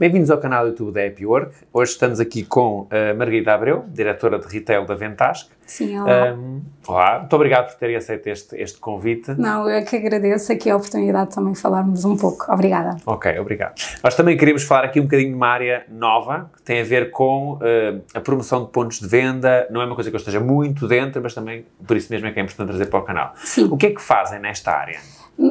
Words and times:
Bem-vindos 0.00 0.30
ao 0.30 0.38
canal 0.38 0.66
YouTube 0.66 0.92
da 0.92 1.06
Happy 1.06 1.26
Work. 1.26 1.54
Hoje 1.74 1.92
estamos 1.92 2.20
aqui 2.20 2.42
com 2.42 2.88
a 2.90 3.12
Margarida 3.12 3.52
Abreu, 3.52 3.84
diretora 3.88 4.38
de 4.38 4.46
retail 4.46 4.86
da 4.86 4.94
Ventasc. 4.94 5.50
Sim, 5.66 6.00
olá. 6.00 6.32
Um, 6.32 6.62
olá, 6.88 7.18
muito 7.18 7.36
obrigado 7.36 7.66
por 7.66 7.74
terem 7.78 7.96
aceito 7.96 8.26
este, 8.28 8.56
este 8.56 8.78
convite. 8.78 9.32
Não, 9.32 9.68
eu 9.68 9.84
que 9.84 9.96
agradeço 9.96 10.50
aqui 10.50 10.70
a 10.70 10.76
oportunidade 10.76 11.28
de 11.28 11.34
também 11.34 11.54
falarmos 11.54 12.06
um 12.06 12.16
pouco. 12.16 12.50
Obrigada. 12.50 12.96
Ok, 13.04 13.38
obrigado. 13.38 13.74
Nós 14.02 14.14
também 14.14 14.38
queríamos 14.38 14.62
falar 14.62 14.84
aqui 14.84 14.98
um 14.98 15.02
bocadinho 15.02 15.32
de 15.32 15.36
uma 15.36 15.48
área 15.48 15.84
nova, 15.90 16.50
que 16.56 16.62
tem 16.62 16.80
a 16.80 16.84
ver 16.84 17.10
com 17.10 17.56
uh, 17.56 18.02
a 18.14 18.20
promoção 18.22 18.64
de 18.64 18.70
pontos 18.70 19.00
de 19.00 19.06
venda. 19.06 19.68
Não 19.70 19.82
é 19.82 19.84
uma 19.84 19.94
coisa 19.94 20.08
que 20.08 20.16
eu 20.16 20.18
esteja 20.18 20.40
muito 20.40 20.88
dentro, 20.88 21.20
mas 21.20 21.34
também 21.34 21.66
por 21.86 21.94
isso 21.94 22.10
mesmo 22.10 22.26
é 22.26 22.32
que 22.32 22.40
é 22.40 22.42
importante 22.42 22.68
trazer 22.68 22.86
para 22.86 23.00
o 23.00 23.02
canal. 23.02 23.34
Sim. 23.36 23.68
O 23.70 23.76
que 23.76 23.84
é 23.84 23.90
que 23.90 24.00
fazem 24.00 24.40
nesta 24.40 24.72
área? 24.72 24.98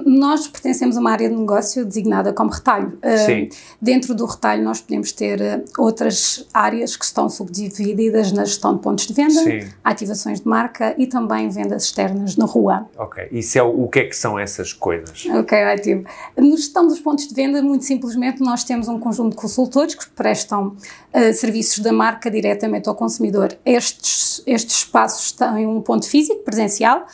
Nós 0.06 0.48
pertencemos 0.48 0.96
a 0.98 1.00
uma 1.00 1.12
área 1.12 1.30
de 1.30 1.36
negócio 1.36 1.84
designada 1.84 2.32
como 2.32 2.52
retalho. 2.52 2.98
Sim. 3.26 3.44
Uh, 3.44 3.50
dentro 3.82 4.14
do 4.14 4.26
retalho 4.26 4.64
nós 4.64 4.80
podemos 4.80 5.12
ter 5.12 5.40
uh, 5.42 5.64
outras 5.78 6.48
áreas 6.54 6.96
que 6.96 7.04
estão 7.04 7.28
subdivididas 7.30 8.32
na 8.32 8.46
gestão 8.46 8.76
de 8.76 8.82
pontos 8.82 9.08
de 9.08 9.14
venda, 9.14 9.44
Sim. 9.44 9.68
ativações 9.84 10.42
de 10.42 10.48
marca 10.48 10.94
e 10.98 11.08
também 11.08 11.50
vendas 11.50 11.86
externas 11.86 12.36
na 12.36 12.46
rua. 12.46 12.88
Ok, 12.98 13.28
isso 13.32 13.58
é 13.58 13.64
o, 13.64 13.84
o 13.84 13.88
que 13.88 14.00
é 14.00 14.04
que 14.06 14.16
são 14.16 14.38
essas 14.38 14.74
coisas? 14.74 15.26
Ok, 15.26 15.58
ótimo. 15.66 16.06
Na 16.38 16.56
gestão 16.56 16.88
dos 16.88 17.00
pontos 17.00 17.28
de 17.28 17.34
venda, 17.34 17.62
muito 17.62 17.86
simplesmente, 17.86 18.42
nós 18.42 18.64
temos 18.64 18.88
um 18.88 19.00
conjunto 19.00 19.32
de 19.32 19.38
consultores 19.38 19.96
que 19.96 20.10
prestam 20.12 20.76
uh, 21.14 21.34
serviços 21.34 21.80
da 21.80 21.92
marca 21.92 22.30
diretamente 22.30 22.88
ao 22.88 22.96
consumidor. 22.96 23.58
Estes, 23.66 24.44
estes 24.46 24.78
espaços 24.78 25.32
têm 25.32 25.66
um 25.66 25.82
ponto 25.82 26.08
físico, 26.08 26.44
presencial, 26.44 27.06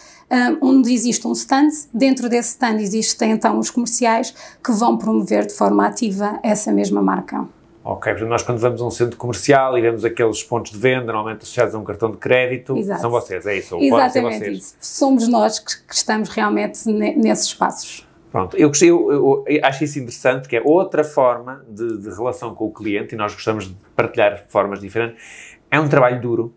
onde 0.62 0.94
existe 0.94 1.28
um 1.28 1.32
stand. 1.34 1.70
Dentro 1.94 2.28
desse 2.30 2.50
stand 2.50 2.78
existem 2.82 3.32
então 3.32 3.58
os 3.60 3.70
comerciais 3.70 4.34
que 4.64 4.72
vão 4.72 4.98
promover 4.98 5.46
de 5.46 5.54
forma 5.54 5.86
ativa 5.86 6.40
essa 6.44 6.72
mesma 6.72 7.02
marca. 7.02 7.46
Ok, 7.84 8.12
portanto, 8.14 8.30
nós 8.30 8.42
quando 8.42 8.58
vamos 8.58 8.82
a 8.82 8.86
um 8.86 8.90
centro 8.90 9.16
comercial 9.16 9.78
e 9.78 9.82
vemos 9.82 10.04
aqueles 10.04 10.42
pontos 10.42 10.72
de 10.72 10.78
venda, 10.80 11.14
normalmente 11.14 11.44
associados 11.44 11.76
a 11.76 11.78
um 11.78 11.84
cartão 11.84 12.09
de 12.09 12.17
crédito, 12.17 12.76
Exato. 12.76 13.00
são 13.02 13.12
vocês, 13.12 13.45
é 13.45 13.58
isso? 13.58 13.78
Exatamente 13.80 14.40
vocês. 14.40 14.58
isso. 14.58 14.76
Somos 14.80 15.28
nós 15.28 15.59
que, 15.59 15.84
que 15.88 15.94
estamos 15.94 16.30
realmente 16.30 16.84
ne- 16.89 17.16
nesses 17.16 17.45
espaços. 17.45 18.08
Pronto, 18.32 18.58
eu, 18.58 18.72
eu, 18.82 19.12
eu- 19.12 19.44
eu 19.48 19.60
acho 19.64 19.84
isso 19.84 20.00
interessante, 20.00 20.48
que 20.50 20.58
é 20.58 20.62
outra 20.66 21.04
forma 21.04 21.64
de, 21.70 22.00
de 22.00 22.10
relação 22.10 22.56
com 22.56 22.66
o 22.66 22.72
cliente 22.73 23.14
e 23.14 23.17
nós 23.17 23.34
gostamos 23.36 23.67
de 23.67 23.76
partilhar 23.95 24.45
formas 24.50 24.80
diferentes. 24.82 25.23
É 25.70 25.80
um 25.80 25.88
trabalho 25.88 26.20
duro, 26.20 26.54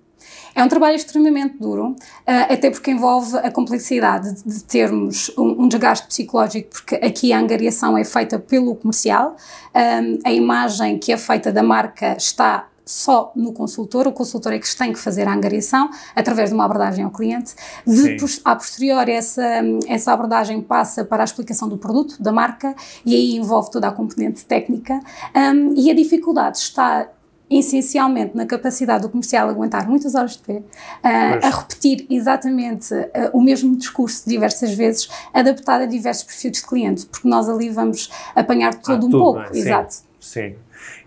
É 0.58 0.64
um 0.64 0.68
trabalho 0.68 0.96
extremamente 0.96 1.56
duro, 1.56 1.94
ah, 2.26 2.52
até 2.52 2.68
porque 2.68 2.90
envolve 2.90 3.36
a 3.36 3.48
complexidade 3.48 4.34
de- 4.42 4.54
de 4.54 4.64
termos 4.64 5.30
um, 5.38 5.62
um 5.62 5.68
desgaste 5.68 6.08
psicológico, 6.08 6.68
porque 6.70 6.96
aqui 6.96 7.32
a 7.32 7.38
angariação 7.38 7.96
é 7.96 8.02
feita 8.04 8.40
pelo 8.40 8.74
comercial, 8.74 9.36
ahm, 9.72 10.18
a 10.24 10.32
imagem 10.32 10.98
que 10.98 11.12
é 11.12 11.16
feita 11.16 11.52
da 11.52 11.62
marca 11.62 12.16
está 12.16 12.66
só 12.84 13.30
no 13.36 13.52
consultor, 13.52 14.08
o 14.08 14.12
consultor 14.12 14.52
é 14.52 14.58
que 14.58 14.76
tem 14.76 14.92
que 14.92 14.98
fazer 14.98 15.28
a 15.28 15.32
angariação 15.32 15.90
através 16.16 16.48
de 16.48 16.54
uma 16.56 16.64
abordagem 16.64 17.04
ao 17.04 17.10
cliente. 17.12 17.54
Depois, 17.86 18.40
a 18.44 18.56
posteriori, 18.56 19.12
essa, 19.12 19.42
essa 19.86 20.12
abordagem 20.12 20.60
passa 20.60 21.04
para 21.04 21.22
a 21.22 21.24
explicação 21.24 21.68
do 21.68 21.78
produto, 21.78 22.20
da 22.20 22.32
marca, 22.32 22.74
e 23.06 23.14
aí 23.14 23.36
envolve 23.36 23.70
toda 23.70 23.86
a 23.86 23.92
componente 23.92 24.44
técnica. 24.44 24.98
Ahm, 25.34 25.74
e 25.76 25.88
a 25.90 25.94
dificuldade 25.94 26.58
está 26.58 27.06
essencialmente 27.50 28.36
na 28.36 28.44
capacidade 28.46 29.02
do 29.02 29.08
comercial 29.08 29.48
aguentar 29.48 29.88
muitas 29.88 30.14
horas 30.14 30.32
de 30.32 30.38
pé, 30.42 30.62
ah, 31.02 31.38
Pois. 31.40 31.44
a 31.44 31.58
repetir 31.60 32.06
exatamente 32.10 32.94
ah, 32.94 33.30
o 33.32 33.40
mesmo 33.40 33.76
discurso 33.76 34.28
diversas 34.28 34.74
vezes, 34.74 35.08
adaptado 35.32 35.82
a 35.82 35.86
diversos 35.86 36.24
perfis 36.24 36.52
de 36.52 36.62
cliente, 36.62 37.06
porque 37.06 37.28
nós 37.28 37.48
ali 37.48 37.70
vamos 37.70 38.10
apanhar 38.34 38.74
tudo 38.74 39.06
um 39.06 39.10
tudo, 39.10 39.18
pouco. 39.22 39.40
é? 39.40 39.52
Sim. 39.52 39.58
Exato. 39.60 39.96
sim. 40.20 40.54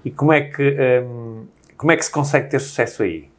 E 0.03 0.11
como 0.11 0.33
é 0.33 0.41
que, 0.41 0.77
hum, 1.03 1.45
como 1.77 1.91
é 1.91 1.97
que 1.97 2.03
se 2.05 2.11
consegue 2.11 2.49
ter 2.49 2.59
sucesso 2.59 3.03
aí? 3.03 3.30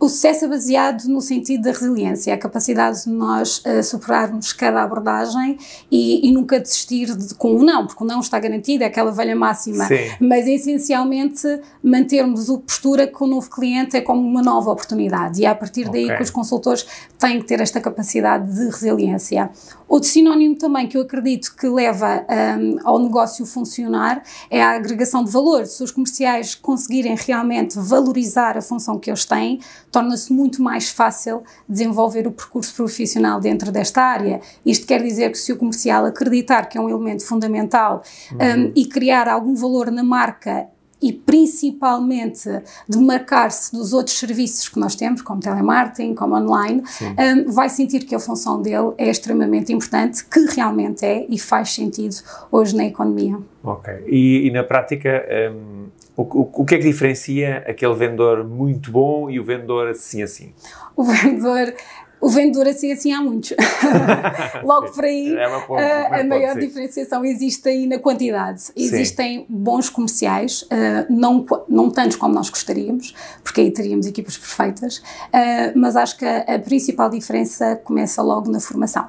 O 0.00 0.08
sucesso 0.08 0.46
é 0.46 0.48
baseado 0.48 1.04
no 1.08 1.20
sentido 1.20 1.64
da 1.64 1.72
resiliência, 1.72 2.32
a 2.32 2.38
capacidade 2.38 3.04
de 3.04 3.10
nós 3.10 3.60
eh, 3.66 3.82
superarmos 3.82 4.50
cada 4.50 4.82
abordagem 4.82 5.58
e, 5.90 6.26
e 6.26 6.32
nunca 6.32 6.58
desistir 6.58 7.14
de, 7.14 7.34
com 7.34 7.54
o 7.56 7.62
não, 7.62 7.86
porque 7.86 8.02
o 8.02 8.06
não 8.06 8.20
está 8.20 8.38
garantido, 8.38 8.82
é 8.82 8.86
aquela 8.86 9.12
velha 9.12 9.36
máxima. 9.36 9.84
Sim. 9.84 10.10
Mas 10.18 10.46
essencialmente 10.46 11.46
mantermos 11.82 12.48
a 12.48 12.56
postura 12.56 13.06
que 13.06 13.22
o 13.22 13.26
novo 13.26 13.50
cliente 13.50 13.94
é 13.94 14.00
como 14.00 14.26
uma 14.26 14.40
nova 14.40 14.70
oportunidade 14.70 15.42
e 15.42 15.44
é 15.44 15.48
a 15.48 15.54
partir 15.54 15.90
daí 15.90 16.06
Ok. 16.06 16.16
que 16.16 16.22
os 16.22 16.30
consultores 16.30 16.86
têm 17.18 17.38
que 17.38 17.46
ter 17.46 17.60
esta 17.60 17.78
capacidade 17.78 18.54
de 18.54 18.70
resiliência. 18.70 19.50
Outro 19.86 20.08
sinónimo 20.08 20.56
também 20.56 20.86
que 20.88 20.96
eu 20.96 21.02
acredito 21.02 21.54
que 21.54 21.68
leva 21.68 22.24
hum, 22.58 22.78
ao 22.84 22.98
negócio 22.98 23.44
funcionar 23.44 24.22
é 24.48 24.62
a 24.62 24.70
agregação 24.70 25.24
de 25.24 25.30
valor. 25.30 25.66
Se 25.66 25.82
os 25.82 25.90
comerciais 25.90 26.54
conseguirem 26.54 27.14
realmente 27.16 27.78
valorizar 27.78 28.56
a 28.56 28.62
função 28.62 28.98
que 28.98 29.10
eles 29.10 29.24
têm, 29.24 29.58
torna-se 29.90 30.32
muito 30.32 30.62
mais 30.62 30.88
fácil 30.88 31.42
desenvolver 31.68 32.26
o 32.26 32.32
percurso 32.32 32.74
profissional 32.74 33.40
dentro 33.40 33.72
desta 33.72 34.02
área. 34.02 34.40
Isto 34.64 34.86
quer 34.86 35.02
dizer 35.02 35.30
que 35.30 35.38
se 35.38 35.52
o 35.52 35.56
comercial 35.56 36.04
acreditar 36.06 36.68
que 36.68 36.78
é 36.78 36.80
um 36.80 36.88
elemento 36.88 37.26
fundamental 37.26 38.02
hum, 38.32 38.72
e 38.74 38.86
criar 38.86 39.28
algum 39.28 39.54
valor 39.54 39.90
na 39.90 40.02
marca 40.02 40.68
e 41.02 41.12
principalmente 41.12 42.48
demarcar-se 42.88 43.72
dos 43.72 43.92
outros 43.92 44.18
serviços 44.18 44.68
que 44.68 44.78
nós 44.78 44.94
temos, 44.94 45.22
como 45.22 45.40
telemarketing, 45.40 46.14
como 46.14 46.36
online, 46.36 46.82
hum, 47.00 47.50
vai 47.50 47.68
sentir 47.68 48.00
que 48.04 48.14
a 48.14 48.18
função 48.18 48.60
dele 48.60 48.92
é 48.98 49.08
extremamente 49.08 49.72
importante, 49.72 50.24
que 50.24 50.40
realmente 50.46 51.04
é 51.04 51.26
e 51.28 51.38
faz 51.38 51.70
sentido 51.70 52.16
hoje 52.50 52.76
na 52.76 52.84
economia. 52.84 53.38
Ok. 53.62 53.92
E, 54.06 54.46
e 54.46 54.50
na 54.50 54.62
prática, 54.62 55.24
hum, 55.52 55.86
o, 56.16 56.22
o, 56.22 56.50
o 56.62 56.64
que 56.64 56.74
é 56.74 56.78
que 56.78 56.84
diferencia 56.84 57.64
aquele 57.66 57.94
vendedor 57.94 58.44
muito 58.44 58.90
bom 58.90 59.30
e 59.30 59.40
o 59.40 59.44
vendedor 59.44 59.88
assim 59.88 60.22
assim? 60.22 60.52
O 60.96 61.04
vendedor, 61.04 61.74
o 62.20 62.28
vendedor 62.28 62.66
assim 62.68 62.92
assim 62.92 63.12
há 63.12 63.20
muitos. 63.20 63.52
Logo 64.64 64.88
Sim. 64.88 64.94
por 64.94 65.04
aí, 65.04 65.34
É 65.34 65.44
a- 65.44 65.48
uma 65.48 66.16
a 66.20 66.24
maior 66.24 66.54
dizer. 66.54 66.66
diferenciação 66.66 67.24
existe 67.24 67.68
aí 67.68 67.86
na 67.86 67.98
quantidade. 67.98 68.62
Existem 68.76 69.46
bons 69.48 69.88
comerciais, 69.88 70.64
ah, 70.70 71.06
não, 71.08 71.44
não 71.68 71.90
tantos 71.90 72.16
como 72.16 72.34
nós 72.34 72.50
gostaríamos, 72.50 73.14
porque 73.42 73.60
aí 73.62 73.70
teríamos 73.70 74.06
equipas 74.06 74.36
perfeitas, 74.36 75.02
ah, 75.32 75.72
mas 75.74 75.96
acho 75.96 76.16
que 76.18 76.24
a, 76.24 76.40
a 76.54 76.58
principal 76.58 77.08
diferença 77.10 77.76
começa 77.84 78.22
logo 78.22 78.50
na 78.50 78.60
formação. 78.60 79.06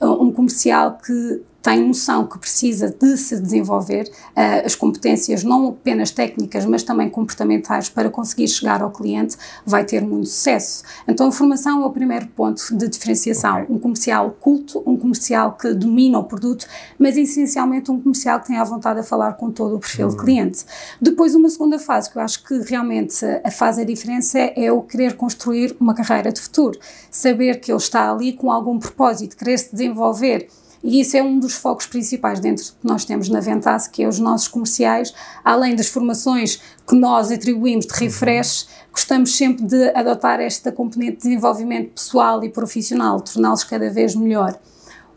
Ah, 0.00 0.10
um 0.10 0.30
comercial 0.32 0.98
que 1.04 1.42
tem 1.62 1.86
noção 1.86 2.26
que 2.26 2.38
precisa 2.38 2.90
de 2.90 3.16
se 3.16 3.40
desenvolver 3.40 4.10
ah, 4.34 4.62
as 4.64 4.74
competências 4.74 5.44
não 5.44 5.68
apenas 5.68 6.10
técnicas, 6.10 6.64
mas 6.66 6.82
também 6.82 7.08
comportamentais 7.08 7.88
para 7.88 8.10
conseguir 8.10 8.48
chegar 8.48 8.82
ao 8.82 8.90
cliente, 8.90 9.36
vai 9.64 9.84
ter 9.84 10.02
muito 10.02 10.28
sucesso. 10.28 10.82
Então 11.06 11.28
a 11.28 11.32
formação 11.32 11.82
é 11.82 11.86
o 11.86 11.90
primeiro 11.90 12.26
ponto 12.28 12.76
de 12.76 12.88
diferenciação. 12.88 13.62
Ok. 13.62 13.66
Um 13.76 13.78
comercial 13.78 14.36
culto, 14.40 14.82
um 14.84 14.96
comercial 14.96 15.52
que 15.52 15.72
domina 15.72 16.18
o 16.18 16.24
produto, 16.24 16.66
mas 16.98 17.16
essencialmente 17.16 17.90
um 17.90 18.00
comercial 18.00 18.40
que 18.40 18.48
tem 18.48 18.56
a 18.56 18.64
vontade 18.64 19.00
de 19.00 19.06
falar 19.06 19.34
com 19.34 19.50
todo 19.50 19.76
o 19.76 19.78
perfil 19.78 20.08
de 20.08 20.16
cliente. 20.16 20.64
Depois 21.00 21.34
uma 21.34 21.48
segunda 21.48 21.78
fase, 21.78 22.10
que 22.10 22.18
eu 22.18 22.22
acho 22.22 22.42
que 22.42 22.58
realmente 22.62 23.24
a 23.44 23.50
faz 23.50 23.78
a 23.78 23.84
diferença, 23.84 24.38
é 24.38 24.72
o 24.72 24.82
querer 24.82 25.16
construir 25.16 25.76
uma 25.78 25.94
carreira 25.94 26.32
de 26.32 26.40
futuro. 26.40 26.78
Saber 27.10 27.60
que 27.60 27.70
ele 27.70 27.78
está 27.78 28.10
ali 28.10 28.32
com 28.32 28.50
algum 28.50 28.78
propósito, 28.78 29.36
querer 29.36 29.58
se 29.58 29.70
desenvolver. 29.72 30.48
E 30.82 31.00
isso 31.00 31.16
é 31.16 31.22
um 31.22 31.38
dos 31.38 31.54
focos 31.54 31.86
principais 31.86 32.40
dentro 32.40 32.64
do 32.64 32.72
que 32.72 32.86
nós 32.86 33.04
temos 33.04 33.28
na 33.28 33.40
Ventas, 33.40 33.86
que 33.86 34.02
é 34.02 34.08
os 34.08 34.18
nossos 34.18 34.48
comerciais, 34.48 35.14
além 35.44 35.76
das 35.76 35.86
formações 35.88 36.60
que 36.86 36.94
nós 36.94 37.30
atribuímos 37.30 37.86
de 37.86 37.94
refresh, 37.94 38.66
gostamos 38.90 39.36
sempre 39.36 39.64
de 39.64 39.90
adotar 39.90 40.40
esta 40.40 40.72
componente 40.72 41.12
de 41.12 41.22
desenvolvimento 41.22 41.92
pessoal 41.92 42.42
e 42.42 42.48
profissional, 42.48 43.20
torná-los 43.20 43.62
cada 43.64 43.88
vez 43.90 44.14
melhor. 44.14 44.58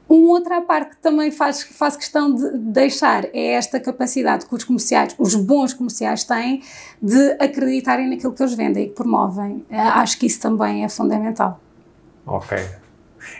Uma 0.08 0.34
outra 0.34 0.62
parte 0.62 0.92
que 0.92 1.02
também 1.02 1.31
faz, 1.31 1.64
faço 1.64 1.97
questão 1.97 2.34
de 2.34 2.58
deixar 2.59 3.26
é 3.34 3.53
esta 3.53 3.80
capacidade 3.80 4.46
que 4.46 4.53
os 4.53 4.64
comerciais, 4.64 5.16
os 5.18 5.34
bons 5.34 5.74
comerciais 5.74 6.24
têm 6.24 6.62
de 7.02 7.32
acreditarem 7.40 8.08
naquilo 8.08 8.32
que 8.32 8.44
eles 8.44 8.53
vendem 8.53 8.85
e 8.85 8.88
que 8.90 8.94
promovem. 8.94 9.66
Eh, 9.68 9.76
Acho 9.79 10.20
que 10.20 10.28
isso 10.28 10.40
também 10.40 10.85
é 10.85 10.90
fundamental. 10.90 11.59
Ok. 12.28 12.56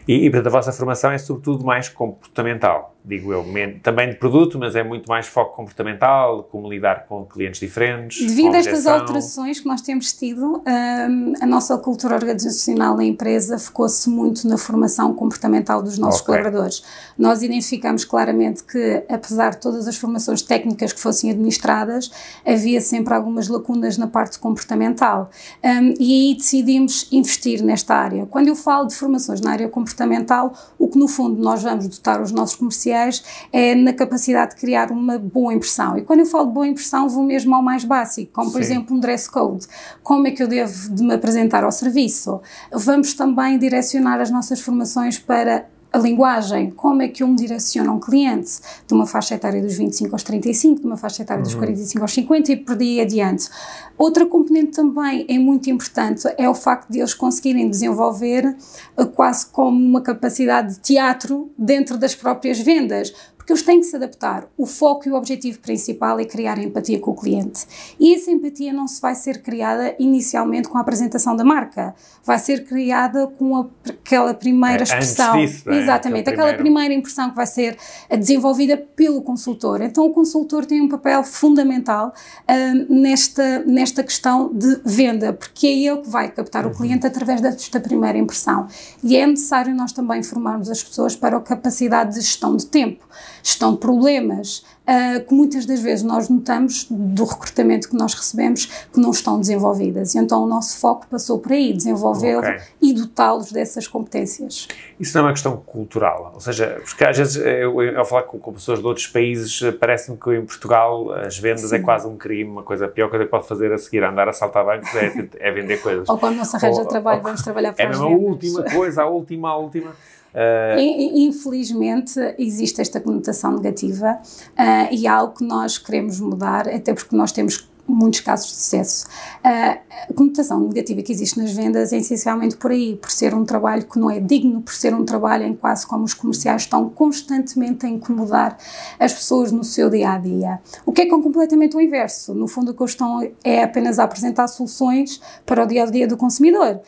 E, 0.08 0.26
e 0.26 0.30
portanto, 0.30 0.48
a 0.48 0.50
vossa 0.52 0.72
formação 0.72 1.12
é 1.12 1.18
sobretudo 1.18 1.66
mais 1.66 1.90
comportamental, 1.90 2.96
digo 3.04 3.32
eu. 3.32 3.46
Também 3.82 4.10
de 4.10 4.16
produto, 4.16 4.58
mas 4.60 4.76
é 4.76 4.84
muito 4.84 5.08
mais 5.08 5.28
foco 5.28 5.56
comportamental, 5.56 6.44
como 6.44 6.70
lidar 6.70 7.06
com 7.08 7.26
clientes 7.26 7.60
diferentes. 7.60 8.26
Devido 8.26 8.56
a 8.56 8.58
estas 8.58 8.88
alterações 8.88 9.60
que 9.60 9.66
nós 9.68 9.82
temos 9.82 10.14
tido, 10.14 10.62
hum, 10.66 11.34
a 11.42 11.46
nossa 11.46 11.78
cultura 11.78 12.16
organizacional 12.16 12.96
na 12.96 13.04
empresa 13.04 13.58
focou-se 13.60 14.10
muito 14.10 14.48
na 14.48 14.58
formação 14.58 15.14
comportamental 15.14 15.82
dos 15.82 15.98
nossos 15.98 16.22
Ok. 16.22 16.34
colaboradores. 16.34 16.84
Nós 17.18 17.42
identificamos 17.42 18.04
claramente 18.06 18.64
que, 18.64 19.04
apesar 19.10 19.52
de 19.52 19.58
todas 19.58 19.88
as 19.88 19.98
formações 19.98 20.42
técnicas 20.42 20.92
que 20.94 21.00
fossem 21.00 21.32
administradas, 21.32 22.12
havia 22.46 22.82
sempre 22.82 23.14
algumas 23.14 23.48
lacunas 23.48 23.98
na 23.98 24.08
parte 24.08 24.40
comportamental. 24.40 25.30
Hum, 25.64 25.94
e 26.00 26.30
aí 26.30 26.36
decidimos 26.36 27.08
investir 27.12 27.64
nesta 27.64 27.96
área. 27.96 28.26
Quando 28.26 28.48
eu 28.48 28.56
falo 28.56 28.88
de 28.88 28.96
formações 28.96 29.42
na 29.42 29.52
área 29.52 29.70
comportamental, 29.76 30.54
o 30.80 30.88
que 30.88 30.98
no 30.98 31.08
fundo 31.08 31.40
nós 31.42 31.62
vamos 31.62 31.88
dotar 31.88 32.22
os 32.22 32.32
nossos 32.32 32.56
comerciais 32.56 33.22
é 33.52 33.76
na 33.76 33.92
capacidade 33.92 34.56
de 34.56 34.62
criar 34.62 34.90
uma 34.90 35.20
boa 35.20 35.54
impressão. 35.54 35.98
E 35.98 36.02
quando 36.02 36.22
eu 36.22 36.26
falo 36.26 36.48
de 36.48 36.54
boa 36.54 36.68
impressão, 36.68 37.10
vou 37.10 37.24
mesmo 37.24 37.54
ao 37.54 37.62
mais 37.62 37.84
básico, 37.84 38.32
como 38.32 38.50
por 38.50 38.64
Sim. 38.64 38.72
exemplo 38.72 38.96
um 38.96 39.00
dress 39.00 39.30
code. 39.30 39.68
Como 40.02 40.26
é 40.28 40.32
que 40.32 40.42
eu 40.42 40.48
devo 40.48 40.96
de 40.96 41.04
me 41.04 41.14
apresentar 41.14 41.64
ao 41.66 41.72
serviço? 41.72 42.42
Vamos 42.72 43.14
também 43.14 43.60
direcionar 43.60 44.22
as 44.22 44.32
nossas 44.32 44.62
formações 44.62 45.20
para 45.20 45.68
a 45.96 45.98
linguagem, 45.98 46.72
como 46.72 47.02
é 47.02 47.08
que 47.08 47.24
um 47.24 47.34
direciona 47.34 47.90
um 47.90 48.02
cliente 48.02 48.60
de 48.86 48.94
uma 48.94 49.06
faixa 49.06 49.34
etária 49.34 49.62
dos 49.62 49.78
25 49.78 50.14
aos 50.14 50.24
35, 50.24 50.82
de 50.82 50.86
uma 50.86 50.98
faixa 50.98 51.22
etária 51.22 51.42
dos 51.42 51.56
45 51.56 51.98
uhum. 51.98 52.04
aos 52.04 52.14
50 52.14 52.52
e 52.52 52.58
por 52.58 52.78
aí 52.78 53.00
adiante. 53.00 53.50
Outra 53.98 54.26
componente 54.26 54.72
também 54.72 55.26
é 55.30 55.40
muito 55.40 55.70
importante 55.70 56.28
é 56.38 56.50
o 56.50 56.54
facto 56.54 56.92
de 56.92 57.00
eles 57.00 57.14
conseguirem 57.14 57.70
desenvolver 57.70 58.58
eh, 58.98 59.06
quase 59.06 59.46
como 59.46 59.80
uma 59.80 60.02
capacidade 60.02 60.74
de 60.74 60.80
teatro 60.82 61.50
dentro 61.58 61.98
das 61.98 62.14
próprias 62.14 62.60
vendas, 62.60 63.14
porque 63.46 63.54
eles 63.54 63.62
têm 63.62 63.80
que 63.80 63.86
se 63.86 63.96
adaptar. 63.96 64.48
O 64.58 64.66
foco 64.66 65.08
e 65.08 65.12
o 65.12 65.16
objetivo 65.16 65.60
principal 65.60 66.20
é 66.20 66.26
criar 66.26 66.58
empatia 66.58 67.00
com 67.00 67.12
o 67.12 67.16
cliente. 67.16 67.68
E 68.00 68.16
essa 68.16 68.32
empatia 68.32 68.74
não 68.74 68.88
se 68.88 69.00
vai 69.00 69.14
ser 69.14 69.44
criada 69.44 69.96
inicialmente 70.00 70.68
com 70.68 70.80
a 70.80 70.82
apresentação 70.82 71.36
da 71.36 71.44
marca, 71.44 71.94
vai 72.24 72.40
ser 72.40 72.66
criada 72.66 73.28
com 73.28 73.56
a, 73.56 73.68
aquela 73.88 74.34
primeira 74.34 74.82
é, 74.82 74.84
expressão. 74.84 75.38
Disso, 75.38 75.70
é? 75.70 75.78
Exatamente, 75.78 76.28
aquela 76.28 76.54
primeiro... 76.54 76.64
primeira 76.64 76.94
impressão 76.96 77.30
que 77.30 77.36
vai 77.36 77.46
ser 77.46 77.78
desenvolvida 78.18 78.78
pelo 78.78 79.22
consultor. 79.22 79.80
Então, 79.80 80.08
o 80.08 80.10
consultor 80.10 80.66
tem 80.66 80.82
um 80.82 80.90
papel 80.90 81.24
fundamental 81.24 82.16
um, 82.50 83.02
nesta, 83.02 83.60
nesta 83.60 84.04
questão 84.04 84.52
de 84.52 84.82
venda, 84.84 85.34
porque 85.34 85.68
é 85.68 85.72
ele 85.72 85.98
que 85.98 86.10
vai 86.10 86.32
captar 86.32 86.66
uhum. 86.66 86.72
o 86.72 86.76
cliente 86.76 87.06
através 87.06 87.42
desta 87.42 87.80
primeira 87.80 88.18
impressão. 88.18 88.66
E 89.04 89.16
é 89.16 89.28
necessário 89.28 89.76
nós 89.76 89.92
também 89.92 90.24
formarmos 90.24 90.68
as 90.68 90.82
pessoas 90.82 91.16
para 91.16 91.38
a 91.38 91.42
capacidade 91.42 92.16
de 92.16 92.22
gestão 92.22 92.56
de 92.56 92.66
tempo 92.66 93.06
gestão 93.46 93.74
de 93.74 93.78
problemas, 93.78 94.66
uh, 94.88 95.24
que 95.24 95.32
muitas 95.32 95.68
das 95.68 95.80
vezes 95.80 96.04
nós 96.04 96.28
notamos 96.30 96.88
do 96.90 97.24
recrutamento 97.24 97.88
que 97.88 97.96
nós 97.96 98.16
recebemos 98.16 98.66
que 98.92 99.00
não 99.00 99.12
estão 99.12 99.40
desenvolvidas. 99.40 100.16
E 100.16 100.18
então 100.18 100.44
o 100.44 100.48
nosso 100.48 100.80
foco 100.80 101.06
passou 101.06 101.38
por 101.38 101.52
aí, 101.52 101.72
desenvolvê-los 101.72 102.44
okay. 102.44 102.60
e 102.82 102.92
dotá-los 102.92 103.52
dessas 103.52 103.88
competências. 103.88 104.68
Isso 105.00 105.16
não 105.16 105.26
é 105.26 105.28
uma 105.28 105.34
questão 105.34 105.58
cultural, 105.58 106.32
ou 106.34 106.40
seja, 106.40 106.82
porque 106.84 107.04
às 107.04 107.16
vezes 107.16 107.36
eu, 107.36 107.80
ao 108.00 108.04
falar 108.04 108.24
com, 108.24 108.40
com 108.40 108.54
pessoas 108.54 108.80
de 108.80 108.86
outros 108.86 109.06
países, 109.06 109.60
parece-me 109.80 110.18
que 110.18 110.34
em 110.34 110.44
Portugal 110.44 111.12
as 111.12 111.38
vendas 111.38 111.66
é 111.66 111.68
Sim. 111.68 111.76
é 111.76 111.80
quase 111.80 112.08
um 112.08 112.18
crime, 112.18 112.50
uma 112.50 112.64
coisa, 112.64 112.86
a 112.86 112.90
pior 112.90 113.12
coisa 113.12 113.26
que 113.26 113.32
pode 113.32 113.48
fazer 113.48 113.72
a 113.72 113.78
seguir, 113.78 114.04
andar 114.04 114.28
a 114.28 114.34
saltar 114.34 114.66
bancos 114.66 114.90
é, 114.96 115.30
é 115.38 115.52
vender 115.52 115.80
coisas. 115.84 116.10
ou 116.10 116.18
quando 116.18 116.38
não 116.38 116.46
se 116.46 116.56
arranja 116.56 116.82
ou, 116.82 116.88
trabalho, 116.88 117.18
ou, 117.20 117.24
vamos 117.24 117.44
trabalhar 117.44 117.74
para 117.74 117.84
é 117.84 117.88
vendas. 117.88 118.02
É 118.02 118.04
a 118.04 118.08
última 118.08 118.64
coisa, 118.64 119.04
a 119.04 119.06
última, 119.06 119.50
a 119.50 119.58
última. 119.58 119.92
Uh... 120.36 120.80
Infelizmente 121.16 122.20
existe 122.38 122.82
esta 122.82 123.00
conotação 123.00 123.56
negativa 123.56 124.20
uh, 124.20 124.94
e 124.94 125.08
é 125.08 125.10
algo 125.10 125.36
que 125.36 125.46
nós 125.46 125.78
queremos 125.78 126.20
mudar, 126.20 126.68
até 126.68 126.94
porque 126.94 127.16
nós 127.16 127.32
temos 127.32 127.70
muitos 127.88 128.20
casos 128.20 128.48
de 128.48 128.54
sucesso. 128.54 129.06
A 129.44 130.14
conotação 130.14 130.60
negativa 130.60 131.02
que 131.02 131.12
existe 131.12 131.40
nas 131.40 131.52
vendas 131.52 131.94
é 131.94 131.98
essencialmente 131.98 132.58
por 132.58 132.72
aí, 132.72 132.96
por 132.96 133.12
ser 133.12 133.34
um 133.34 133.46
trabalho 133.46 133.86
que 133.86 134.00
não 134.00 134.10
é 134.10 134.20
digno, 134.20 134.62
por 134.62 134.74
ser 134.74 134.94
um 134.94 135.06
trabalho 135.06 135.46
em 135.46 135.54
quase 135.54 135.86
como 135.86 136.04
os 136.04 136.14
comerciais 136.14 136.64
estão 136.64 136.90
constantemente 136.90 137.86
a 137.86 137.90
incomodar 137.90 138.58
as 139.00 139.14
pessoas 139.14 139.52
no 139.52 139.64
seu 139.64 139.90
dia 139.90 140.12
a 140.12 140.18
dia. 140.18 140.60
O 140.86 140.92
que 140.92 141.02
é, 141.02 141.06
que 141.06 141.14
é 141.14 141.22
completamente 141.22 141.76
o 141.76 141.82
inverso. 141.82 142.34
No 142.34 142.48
fundo, 142.48 142.72
o 142.72 142.74
que 142.74 142.82
eles 142.82 142.92
estão 142.92 143.28
é 143.44 143.64
apenas 143.64 144.00
a 144.00 144.04
apresentar 144.04 144.48
soluções 144.48 145.22
para 145.46 145.64
o 145.64 145.68
dia 145.68 145.84
a 145.84 145.86
dia 145.86 146.08
do 146.08 146.18
consumidor. 146.18 146.82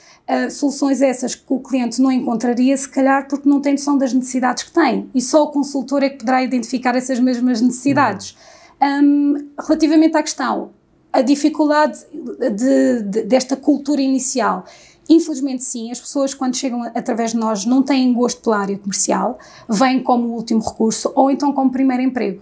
Soluções 0.52 1.02
essas 1.02 1.36
que 1.36 1.46
o 1.48 1.60
cliente 1.60 2.02
não 2.02 2.12
encontraria, 2.12 2.76
se 2.76 2.90
calhar 2.90 3.28
porque 3.28 3.48
não 3.48 3.62
tem 3.62 3.74
noção 3.74 3.98
das 3.98 4.14
necessidades 4.14 4.64
que 4.64 4.72
tem. 4.72 5.10
E 5.14 5.22
só 5.22 5.44
o 5.44 5.52
consultor 5.52 6.04
é 6.04 6.10
que 6.10 6.18
poderá 6.18 6.44
identificar 6.44 6.96
essas 6.96 7.20
mesmas 7.20 7.62
necessidades. 7.62 8.32
Uhum. 8.32 8.48
Um, 8.80 9.50
relativamente 9.60 10.16
à 10.16 10.22
questão, 10.22 10.70
a 11.12 11.22
dificuldade 11.22 12.00
de, 12.12 13.02
de, 13.02 13.24
desta 13.24 13.56
cultura 13.56 14.02
inicial. 14.02 14.66
Infelizmente, 15.10 15.64
sim, 15.64 15.90
as 15.90 16.02
pessoas, 16.02 16.34
quando 16.34 16.56
chegam 16.56 16.84
através 16.84 17.32
de 17.32 17.38
nós, 17.38 17.66
não 17.66 17.82
têm 17.82 18.14
gosto 18.14 18.42
pela 18.42 18.58
área 18.58 18.78
comercial, 18.78 19.40
vêm 19.70 20.04
como 20.04 20.34
último 20.34 20.60
recurso 20.60 21.12
ou 21.16 21.32
então 21.32 21.54
como 21.54 21.72
primeiro 21.72 22.04
emprego. 22.04 22.42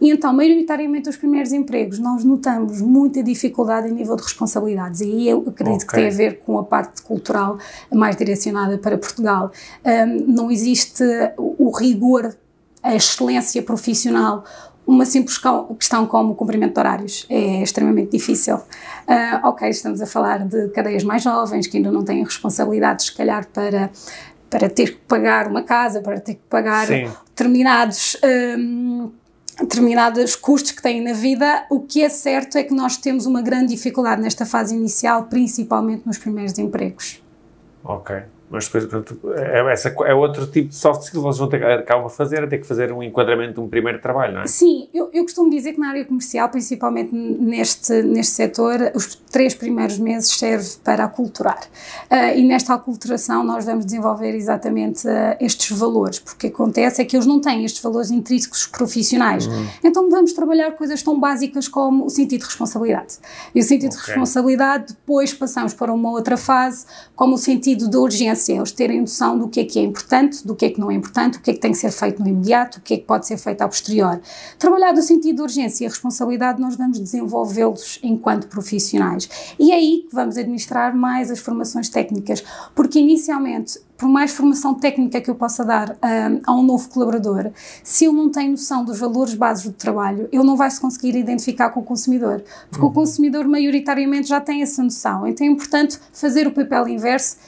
E 0.00 0.10
então, 0.10 0.32
maioritariamente, 0.32 1.08
os 1.08 1.16
primeiros 1.16 1.52
empregos, 1.52 1.98
nós 1.98 2.24
notamos 2.24 2.80
muita 2.80 3.22
dificuldade 3.22 3.88
em 3.88 3.92
nível 3.92 4.16
de 4.16 4.22
responsabilidades. 4.22 5.02
E 5.02 5.04
aí 5.04 5.28
eu 5.28 5.44
acredito 5.46 5.82
okay. 5.82 5.86
que 5.86 5.94
tem 5.94 6.06
a 6.06 6.10
ver 6.10 6.40
com 6.40 6.58
a 6.58 6.64
parte 6.64 7.02
cultural 7.02 7.58
mais 7.92 8.16
direcionada 8.16 8.78
para 8.78 8.96
Portugal. 8.96 9.52
Um, 9.84 10.32
não 10.32 10.50
existe 10.50 11.04
o 11.36 11.70
rigor, 11.70 12.34
a 12.82 12.94
excelência 12.94 13.62
profissional 13.62 14.44
uma 14.88 15.04
simples 15.04 15.38
questão 15.78 16.06
como 16.06 16.32
o 16.32 16.34
cumprimento 16.34 16.72
de 16.72 16.80
horários 16.80 17.26
é 17.28 17.62
extremamente 17.62 18.12
difícil. 18.12 18.56
Uh, 18.56 19.46
ok, 19.46 19.68
estamos 19.68 20.00
a 20.00 20.06
falar 20.06 20.48
de 20.48 20.68
cadeias 20.68 21.04
mais 21.04 21.22
jovens 21.22 21.66
que 21.66 21.76
ainda 21.76 21.92
não 21.92 22.02
têm 22.02 22.24
responsabilidades, 22.24 23.06
se 23.06 23.14
calhar, 23.14 23.46
para, 23.52 23.90
para 24.48 24.70
ter 24.70 24.94
que 24.94 25.00
pagar 25.06 25.46
uma 25.46 25.62
casa, 25.62 26.00
para 26.00 26.18
ter 26.18 26.36
que 26.36 26.42
pagar 26.48 26.86
Sim. 26.86 27.06
determinados. 27.26 28.16
Um, 28.58 29.10
determinados 29.60 30.36
custos 30.36 30.70
que 30.70 30.80
têm 30.80 31.02
na 31.02 31.12
vida, 31.12 31.66
o 31.68 31.80
que 31.80 32.00
é 32.00 32.08
certo 32.08 32.56
é 32.56 32.62
que 32.62 32.72
nós 32.72 32.96
temos 32.96 33.26
uma 33.26 33.42
grande 33.42 33.74
dificuldade 33.74 34.22
nesta 34.22 34.46
fase 34.46 34.72
inicial, 34.72 35.24
principalmente 35.24 36.06
nos 36.06 36.16
primeiros 36.16 36.56
empregos. 36.58 37.20
Ok. 37.82 38.22
Mas 38.50 38.64
depois, 38.64 38.86
portanto, 38.86 39.20
é, 39.36 39.72
essa, 39.72 39.94
é 40.06 40.14
outro 40.14 40.46
tipo 40.46 40.68
de 40.68 40.74
soft 40.74 41.02
skills, 41.02 41.22
vocês 41.22 41.38
vão 41.38 41.48
ter 41.48 41.58
que 41.58 41.64
acabam 41.64 42.08
fazer, 42.08 42.48
ter 42.48 42.58
que 42.58 42.66
fazer 42.66 42.90
um 42.92 43.02
enquadramento 43.02 43.54
de 43.54 43.60
um 43.60 43.68
primeiro 43.68 44.00
trabalho, 44.00 44.34
não 44.34 44.40
é? 44.42 44.46
Sim, 44.46 44.88
eu, 44.94 45.10
eu 45.12 45.22
costumo 45.22 45.50
dizer 45.50 45.74
que 45.74 45.80
na 45.80 45.90
área 45.90 46.04
comercial, 46.04 46.48
principalmente 46.48 47.14
neste, 47.14 48.02
neste 48.02 48.32
setor, 48.32 48.90
os 48.94 49.16
três 49.30 49.54
primeiros 49.54 49.98
meses 49.98 50.30
serve 50.30 50.66
para 50.82 51.04
aculturar. 51.04 51.60
Uh, 52.10 52.38
e 52.38 52.44
nesta 52.44 52.72
aculturação 52.72 53.44
nós 53.44 53.66
vamos 53.66 53.84
desenvolver 53.84 54.34
exatamente 54.34 55.06
uh, 55.06 55.36
estes 55.40 55.76
valores, 55.76 56.18
porque 56.18 56.46
o 56.46 56.50
que 56.50 56.54
acontece 56.54 57.02
é 57.02 57.04
que 57.04 57.16
eles 57.16 57.26
não 57.26 57.40
têm 57.40 57.64
estes 57.66 57.82
valores 57.82 58.10
intrínsecos 58.10 58.66
profissionais. 58.66 59.46
Uhum. 59.46 59.66
Então 59.84 60.08
vamos 60.08 60.32
trabalhar 60.32 60.70
coisas 60.72 61.02
tão 61.02 61.20
básicas 61.20 61.68
como 61.68 62.06
o 62.06 62.10
sentido 62.10 62.40
de 62.40 62.46
responsabilidade. 62.46 63.18
E 63.54 63.60
o 63.60 63.62
sentido 63.62 63.92
okay. 63.92 64.00
de 64.00 64.06
responsabilidade, 64.06 64.94
depois 64.94 65.34
passamos 65.34 65.74
para 65.74 65.92
uma 65.92 66.10
outra 66.10 66.38
fase, 66.38 66.86
como 67.14 67.34
o 67.34 67.38
sentido 67.38 67.90
de 67.90 67.96
urgência 67.96 68.37
importância, 68.38 68.52
eles 68.54 68.72
terem 68.72 69.00
noção 69.00 69.38
do 69.38 69.48
que 69.48 69.60
é 69.60 69.64
que 69.64 69.78
é 69.78 69.82
importante, 69.82 70.46
do 70.46 70.54
que 70.54 70.66
é 70.66 70.70
que 70.70 70.80
não 70.80 70.90
é 70.90 70.94
importante, 70.94 71.38
o 71.38 71.42
que 71.42 71.50
é 71.50 71.54
que 71.54 71.60
tem 71.60 71.72
que 71.72 71.78
ser 71.78 71.90
feito 71.90 72.22
no 72.22 72.28
imediato, 72.28 72.78
o 72.78 72.80
que 72.80 72.94
é 72.94 72.96
que 72.96 73.04
pode 73.04 73.26
ser 73.26 73.36
feito 73.36 73.62
a 73.62 73.68
posterior. 73.68 74.20
Trabalhar 74.58 74.92
do 74.92 75.02
sentido 75.02 75.36
de 75.36 75.42
urgência 75.42 75.84
e 75.84 75.88
responsabilidade, 75.88 76.60
nós 76.60 76.76
vamos 76.76 76.98
desenvolvê-los 76.98 77.98
enquanto 78.02 78.46
profissionais. 78.46 79.28
E 79.58 79.72
é 79.72 79.74
aí 79.74 80.06
que 80.08 80.14
vamos 80.14 80.36
administrar 80.36 80.96
mais 80.96 81.30
as 81.30 81.40
formações 81.40 81.88
técnicas, 81.88 82.42
porque 82.74 82.98
inicialmente 82.98 83.80
por 83.96 84.08
mais 84.08 84.30
formação 84.30 84.74
técnica 84.74 85.20
que 85.20 85.28
eu 85.28 85.34
possa 85.34 85.64
dar 85.64 85.90
um, 85.90 86.40
a 86.46 86.54
um 86.54 86.62
novo 86.62 86.88
colaborador, 86.88 87.50
se 87.82 88.04
ele 88.04 88.14
não 88.14 88.30
tem 88.30 88.48
noção 88.48 88.84
dos 88.84 89.00
valores 89.00 89.34
básicos 89.34 89.72
do 89.72 89.76
trabalho, 89.76 90.28
ele 90.30 90.44
não 90.44 90.56
vai 90.56 90.70
se 90.70 90.80
conseguir 90.80 91.16
identificar 91.16 91.70
com 91.70 91.80
o 91.80 91.82
consumidor, 91.82 92.44
porque 92.70 92.84
uhum. 92.84 92.92
o 92.92 92.94
consumidor 92.94 93.48
maioritariamente 93.48 94.28
já 94.28 94.40
tem 94.40 94.62
essa 94.62 94.84
noção. 94.84 95.26
Então 95.26 95.44
é 95.44 95.50
importante 95.50 95.98
fazer 96.12 96.46
o 96.46 96.52
papel 96.52 96.86
inverso 96.86 97.38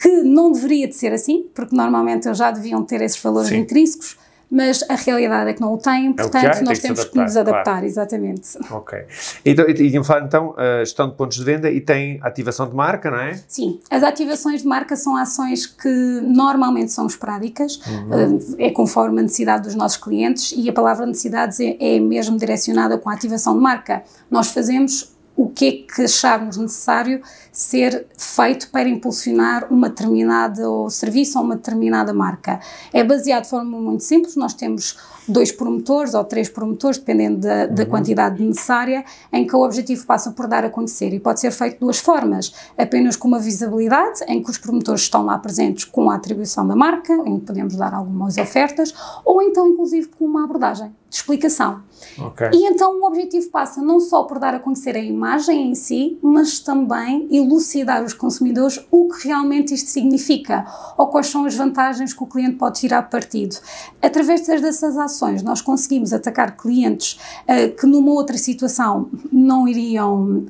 que 0.00 0.22
não 0.22 0.52
deveria 0.52 0.86
de 0.86 0.94
ser 0.94 1.12
assim, 1.12 1.46
porque 1.54 1.74
normalmente 1.74 2.26
eles 2.26 2.38
já 2.38 2.50
deviam 2.50 2.84
ter 2.84 3.00
esses 3.02 3.20
valores 3.20 3.48
Sim. 3.48 3.58
intrínsecos, 3.58 4.16
mas 4.50 4.82
a 4.88 4.94
realidade 4.94 5.50
é 5.50 5.52
que 5.52 5.60
não 5.60 5.74
o 5.74 5.78
têm, 5.78 6.12
portanto 6.12 6.42
é 6.42 6.48
o 6.48 6.58
que 6.58 6.64
nós 6.64 6.78
temos 6.78 7.04
que, 7.04 7.18
nos 7.18 7.36
adaptar, 7.36 7.64
claro. 7.64 7.84
exatamente. 7.84 8.58
Ok. 8.70 8.98
Então, 9.44 9.66
e 9.68 10.04
falar 10.04 10.24
então 10.24 10.54
gestão 10.80 11.10
de 11.10 11.16
pontos 11.16 11.36
de 11.36 11.44
venda 11.44 11.70
e 11.70 11.80
tem 11.80 12.18
ativação 12.22 12.66
de 12.66 12.74
marca, 12.74 13.10
não 13.10 13.18
é? 13.18 13.38
Sim, 13.46 13.78
as 13.90 14.02
ativações 14.02 14.62
de 14.62 14.66
marca 14.66 14.96
são 14.96 15.16
ações 15.16 15.66
que 15.66 15.88
normalmente 16.22 16.92
são 16.92 17.06
esporádicas, 17.06 17.78
uhum. 17.86 18.38
Eh, 18.58 18.68
é 18.68 18.70
conforme 18.70 19.20
a 19.20 19.22
necessidade 19.22 19.64
dos 19.64 19.74
nossos 19.74 19.98
clientes 19.98 20.54
e 20.56 20.68
a 20.68 20.72
palavra 20.72 21.04
necessidades 21.04 21.60
é, 21.60 21.76
é 21.78 22.00
mesmo 22.00 22.38
direcionada 22.38 22.96
com 22.96 23.10
a 23.10 23.12
ativação 23.12 23.54
de 23.54 23.60
marca. 23.60 24.02
Nós 24.30 24.50
fazemos 24.50 25.12
o 25.38 25.48
que 25.48 25.68
é 25.68 25.94
que 25.94 26.02
acharmos 26.02 26.56
necessário 26.56 27.22
ser 27.58 28.06
feito 28.16 28.70
para 28.70 28.88
impulsionar 28.88 29.66
uma 29.68 29.88
determinada 29.88 30.62
serviço 30.90 31.40
ou 31.40 31.44
uma 31.44 31.56
determinada 31.56 32.14
marca. 32.14 32.60
É 32.92 33.02
baseado 33.02 33.42
de 33.42 33.50
forma 33.50 33.80
muito 33.80 34.04
simples, 34.04 34.36
nós 34.36 34.54
temos 34.54 34.96
dois 35.26 35.50
promotores 35.50 36.14
ou 36.14 36.22
três 36.22 36.48
promotores, 36.48 36.98
dependendo 36.98 37.40
da, 37.40 37.66
da 37.66 37.82
uhum. 37.82 37.88
quantidade 37.90 38.40
necessária, 38.42 39.04
em 39.32 39.44
que 39.44 39.56
o 39.56 39.64
objetivo 39.64 40.06
passa 40.06 40.30
por 40.30 40.46
dar 40.46 40.64
a 40.64 40.70
conhecer 40.70 41.12
e 41.12 41.18
pode 41.18 41.40
ser 41.40 41.50
feito 41.50 41.74
de 41.74 41.80
duas 41.80 41.98
formas, 41.98 42.52
apenas 42.78 43.16
com 43.16 43.26
uma 43.26 43.40
visibilidade, 43.40 44.24
em 44.28 44.40
que 44.40 44.50
os 44.50 44.56
promotores 44.56 45.02
estão 45.02 45.24
lá 45.24 45.36
presentes 45.36 45.84
com 45.84 46.10
a 46.10 46.14
atribuição 46.14 46.66
da 46.66 46.76
marca, 46.76 47.12
em 47.12 47.40
que 47.40 47.46
podemos 47.46 47.74
dar 47.74 47.92
algumas 47.92 48.38
ofertas, 48.38 48.94
ou 49.24 49.42
então 49.42 49.66
inclusive 49.66 50.06
com 50.16 50.24
uma 50.24 50.44
abordagem 50.44 50.94
de 51.10 51.16
explicação. 51.16 51.82
Ok. 52.18 52.50
E 52.52 52.66
então 52.66 53.00
o 53.00 53.06
objetivo 53.06 53.48
passa 53.50 53.82
não 53.82 53.98
só 53.98 54.24
por 54.24 54.38
dar 54.38 54.54
a 54.54 54.60
conhecer 54.60 54.94
a 54.96 55.00
imagem 55.00 55.70
em 55.70 55.74
si, 55.74 56.18
mas 56.22 56.60
também 56.60 57.26
elucidar 57.48 58.04
os 58.04 58.12
consumidores 58.12 58.78
o 58.90 59.08
que 59.08 59.26
realmente 59.26 59.74
isto 59.74 59.88
significa 59.88 60.66
ou 60.96 61.08
quais 61.08 61.26
são 61.28 61.44
as 61.44 61.54
vantagens 61.54 62.12
que 62.12 62.22
o 62.22 62.26
cliente 62.26 62.56
pode 62.56 62.80
tirar 62.80 63.02
partido. 63.02 63.56
Através 64.02 64.46
dessas 64.46 64.96
ações, 64.96 65.42
nós 65.42 65.60
conseguimos 65.60 66.12
atacar 66.12 66.56
clientes 66.56 67.18
uh, 67.44 67.74
que 67.74 67.86
numa 67.86 68.12
outra 68.12 68.36
situação 68.36 69.08
não 69.32 69.66
iriam, 69.66 70.22
uh, 70.22 70.46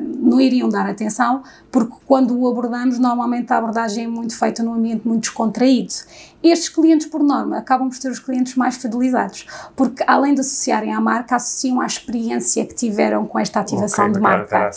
não 0.00 0.40
iriam 0.40 0.68
dar 0.68 0.88
atenção, 0.88 1.42
porque 1.70 1.94
quando 2.06 2.38
o 2.38 2.48
abordamos, 2.48 2.98
normalmente 2.98 3.52
a 3.52 3.58
abordagem 3.58 4.04
é 4.04 4.08
muito 4.08 4.36
feita 4.36 4.62
num 4.62 4.74
ambiente 4.74 5.06
muito 5.06 5.22
descontraído. 5.22 5.92
Estes 6.42 6.68
clientes, 6.68 7.06
por 7.06 7.22
norma, 7.22 7.56
acabam 7.56 7.88
por 7.88 7.96
ser 7.96 8.10
os 8.10 8.18
clientes 8.18 8.54
mais 8.54 8.76
fidelizados, 8.76 9.46
porque 9.74 10.04
além 10.06 10.34
de 10.34 10.40
associarem 10.40 10.92
à 10.92 11.00
marca, 11.00 11.36
associam 11.36 11.80
à 11.80 11.86
experiência 11.86 12.66
que 12.66 12.74
tiveram 12.74 13.26
com 13.26 13.38
esta 13.38 13.60
ativação 13.60 14.04
Ok, 14.04 14.14
de 14.14 14.20
marca. 14.20 14.70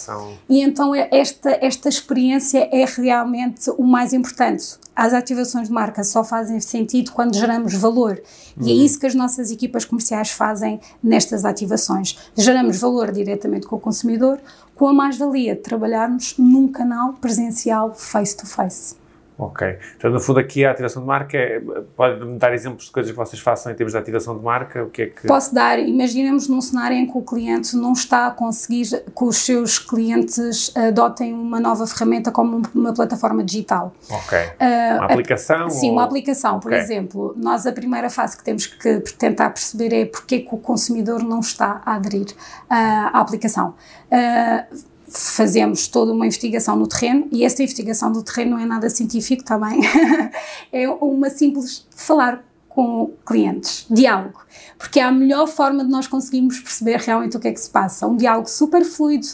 E 0.47 0.61
então 0.61 0.95
é- 0.95 1.09
esta, 1.37 1.57
esta 1.61 1.89
experiência 1.89 2.67
é 2.71 2.83
realmente 2.85 3.69
o 3.71 3.83
mais 3.83 4.11
importante. 4.11 4.75
As 4.95 5.13
ativações 5.13 5.67
de 5.67 5.73
marca 5.73 6.03
só 6.03 6.23
fazem 6.23 6.59
sentido 6.59 7.11
quando 7.11 7.35
geramos 7.35 7.75
valor. 7.75 8.19
E 8.59 8.71
é 8.71 8.73
isso 8.73 8.99
que 8.99 9.05
as 9.05 9.13
nossas 9.13 9.51
equipas 9.51 9.85
comerciais 9.85 10.31
fazem 10.31 10.79
nestas 11.03 11.45
ativações. 11.45 12.17
Geramos 12.35 12.79
valor 12.79 13.11
diretamente 13.11 13.67
com 13.67 13.75
o 13.75 13.79
consumidor, 13.79 14.39
com 14.75 14.87
a 14.87 14.93
mais-valia 14.93 15.55
de 15.55 15.61
trabalharmos 15.61 16.33
num 16.37 16.67
canal 16.67 17.13
presencial 17.13 17.93
face-to-face. 17.93 18.95
Ok. 19.39 19.77
Então, 19.95 20.09
no 20.09 20.19
fundo, 20.19 20.39
aqui 20.39 20.65
a 20.65 20.71
ativação 20.71 21.03
de 21.03 21.07
marca, 21.07 21.37
é, 21.37 21.61
pode-me 21.95 22.39
dar 22.39 22.53
exemplos 22.55 22.85
de 22.85 22.91
coisas 22.91 23.11
que 23.11 23.17
vocês 23.17 23.39
façam 23.39 23.71
em 23.71 23.75
termos 23.75 23.93
de 23.93 23.99
ativação 23.99 24.35
de 24.35 24.43
marca? 24.43 24.83
O 24.83 24.89
que 24.89 25.03
é 25.03 25.05
que... 25.07 25.27
Posso 25.27 25.53
dar, 25.53 25.77
imaginemos 25.77 26.47
num 26.47 26.59
cenário 26.59 26.97
em 26.97 27.05
que 27.05 27.15
o 27.15 27.21
cliente 27.21 27.75
não 27.75 27.93
está 27.93 28.25
a 28.27 28.31
conseguir 28.31 28.85
que 28.87 29.23
os 29.23 29.37
seus 29.37 29.77
clientes 29.77 30.75
adotem 30.75 31.35
uma 31.35 31.59
nova 31.59 31.85
ferramenta 31.85 32.31
como 32.31 32.63
uma 32.73 32.93
plataforma 32.95 33.43
digital. 33.43 33.93
Ok. 34.09 34.37
Ah, 34.59 34.95
Uma 34.95 35.03
a- 35.03 35.05
aplicação? 35.05 35.69
Sim, 35.69 35.87
ou- 35.89 35.93
uma 35.93 36.03
aplicação, 36.03 36.59
por 36.59 36.73
exemplo. 36.73 37.35
Nós, 37.37 37.67
a 37.67 37.71
primeira 37.71 38.09
fase 38.09 38.35
que 38.37 38.43
temos 38.43 38.65
que 38.65 38.99
tentar 39.19 39.51
perceber 39.51 39.93
é 39.93 40.05
porque 40.05 40.35
é 40.35 40.39
que 40.39 40.49
o 40.51 40.57
consumidor 40.57 41.21
não 41.23 41.41
está 41.41 41.79
a 41.85 41.93
aderir 41.95 42.27
ah, 42.67 43.11
à 43.13 43.19
aplicação. 43.21 43.75
Ah, 44.11 44.65
fazemos 45.07 45.87
toda 45.87 46.11
uma 46.11 46.25
investigação 46.25 46.75
no 46.75 46.87
terreno 46.87 47.27
e 47.31 47.43
esta 47.43 47.61
investigação 47.63 48.11
do 48.11 48.23
terreno 48.23 48.51
não 48.51 48.59
é 48.59 48.65
nada 48.65 48.89
científico 48.89 49.43
também, 49.43 49.79
é 50.71 50.89
uma 50.89 51.29
simples 51.29 51.85
falar 51.95 52.43
com 52.77 53.11
clientes, 53.25 53.87
diálogo, 53.89 54.39
porque 54.77 54.99
é 54.99 55.03
a 55.03 55.11
melhor 55.11 55.47
forma 55.47 55.83
de 55.83 55.89
nós 55.89 56.05
conseguirmos 56.05 56.59
perceber 56.59 56.99
realmente 56.99 57.35
o 57.35 57.39
que 57.39 57.47
é 57.47 57.51
que 57.51 57.59
se 57.59 57.71
passa. 57.71 58.05
Um 58.05 58.15
diálogo 58.15 58.47
super 58.47 58.85
fluido, 58.85 59.25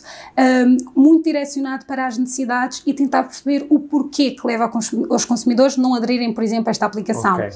um, 0.65 0.77
muito 0.95 1.25
direcionado 1.25 1.85
para 1.85 2.07
as 2.07 2.17
necessidades 2.17 2.81
e 2.85 2.93
tentar 2.93 3.23
perceber 3.23 3.67
o 3.69 3.79
porquê 3.79 4.31
que 4.31 4.47
leva 4.47 4.63
a 4.63 5.13
os 5.13 5.25
consumidores 5.25 5.75
não 5.75 5.93
aderirem, 5.93 6.33
por 6.33 6.41
exemplo, 6.41 6.69
a 6.69 6.71
esta 6.71 6.85
aplicação. 6.85 7.35
Ok. 7.35 7.49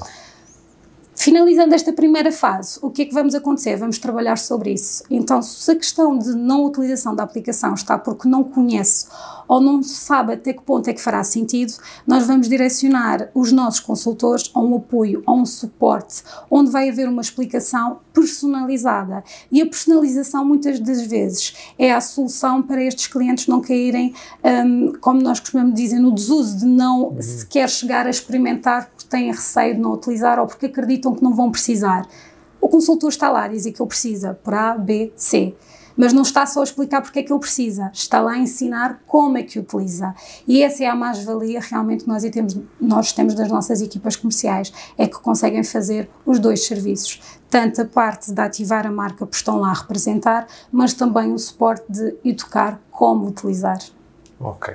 Finalizando 1.20 1.74
esta 1.74 1.92
primeira 1.92 2.30
fase, 2.30 2.78
o 2.80 2.90
que 2.90 3.02
é 3.02 3.04
que 3.04 3.12
vamos 3.12 3.34
acontecer? 3.34 3.74
Vamos 3.76 3.98
trabalhar 3.98 4.38
sobre 4.38 4.72
isso. 4.72 5.02
Então, 5.10 5.42
se 5.42 5.68
a 5.68 5.74
questão 5.74 6.16
de 6.16 6.28
não 6.28 6.64
utilização 6.64 7.12
da 7.12 7.24
aplicação 7.24 7.74
está 7.74 7.98
porque 7.98 8.28
não 8.28 8.44
conhece 8.44 9.08
ou 9.48 9.60
não 9.60 9.82
sabe 9.82 10.34
até 10.34 10.52
que 10.52 10.62
ponto 10.62 10.88
é 10.88 10.92
que 10.92 11.00
fará 11.00 11.24
sentido, 11.24 11.72
nós 12.06 12.26
vamos 12.26 12.48
direcionar 12.48 13.30
os 13.34 13.50
nossos 13.50 13.80
consultores 13.80 14.50
a 14.54 14.60
um 14.60 14.76
apoio, 14.76 15.22
a 15.26 15.32
um 15.32 15.44
suporte, 15.44 16.22
onde 16.48 16.70
vai 16.70 16.88
haver 16.88 17.08
uma 17.08 17.22
explicação 17.22 17.98
personalizada. 18.12 19.24
E 19.50 19.62
a 19.62 19.66
personalização, 19.66 20.44
muitas 20.44 20.78
das 20.78 21.02
vezes, 21.02 21.54
é 21.78 21.92
a 21.92 22.00
solução 22.00 22.62
para 22.62 22.84
estes 22.84 23.06
clientes 23.06 23.46
não 23.46 23.60
caírem, 23.60 24.14
hum, 24.44 24.92
como 25.00 25.20
nós 25.20 25.40
costumamos 25.40 25.74
dizer, 25.74 25.98
no 25.98 26.12
desuso 26.12 26.58
de 26.58 26.66
não 26.66 27.16
sequer 27.20 27.68
chegar 27.68 28.06
a 28.06 28.10
experimentar 28.10 28.90
porque 28.90 29.08
têm 29.08 29.32
receio 29.32 29.74
de 29.74 29.80
não 29.80 29.94
utilizar 29.94 30.38
ou 30.38 30.46
porque 30.46 30.66
acreditam 30.66 31.07
que 31.14 31.22
não 31.22 31.34
vão 31.34 31.50
precisar. 31.50 32.06
O 32.60 32.68
consultor 32.68 33.10
está 33.10 33.30
lá 33.30 33.44
a 33.44 33.48
dizer 33.48 33.72
que 33.72 33.80
ele 33.80 33.88
precisa 33.88 34.34
por 34.42 34.54
A, 34.54 34.76
B, 34.76 35.12
C. 35.16 35.54
Mas 35.96 36.12
não 36.12 36.22
está 36.22 36.46
só 36.46 36.60
a 36.60 36.64
explicar 36.64 37.02
porque 37.02 37.18
é 37.18 37.22
que 37.24 37.32
ele 37.32 37.40
precisa, 37.40 37.90
está 37.92 38.20
lá 38.20 38.32
a 38.32 38.38
ensinar 38.38 39.02
como 39.04 39.36
é 39.36 39.42
que 39.42 39.58
utiliza. 39.58 40.14
E 40.46 40.62
essa 40.62 40.84
é 40.84 40.86
a 40.86 40.94
mais-valia 40.94 41.58
realmente 41.60 42.04
que 42.04 42.08
nós 42.08 42.22
temos, 42.22 42.56
nós 42.80 43.12
temos 43.12 43.34
das 43.34 43.48
nossas 43.48 43.82
equipas 43.82 44.14
comerciais, 44.14 44.72
é 44.96 45.08
que 45.08 45.18
conseguem 45.18 45.64
fazer 45.64 46.08
os 46.24 46.38
dois 46.38 46.64
serviços. 46.64 47.20
Tanto 47.50 47.82
a 47.82 47.84
parte 47.84 48.32
de 48.32 48.40
ativar 48.40 48.86
a 48.86 48.92
marca 48.92 49.26
por 49.26 49.34
estão 49.34 49.58
lá 49.58 49.70
a 49.70 49.74
representar, 49.74 50.46
mas 50.70 50.94
também 50.94 51.32
o 51.32 51.38
suporte 51.38 51.84
de 51.90 52.14
educar 52.24 52.80
como 52.92 53.26
utilizar. 53.26 53.78
Ok. 54.40 54.72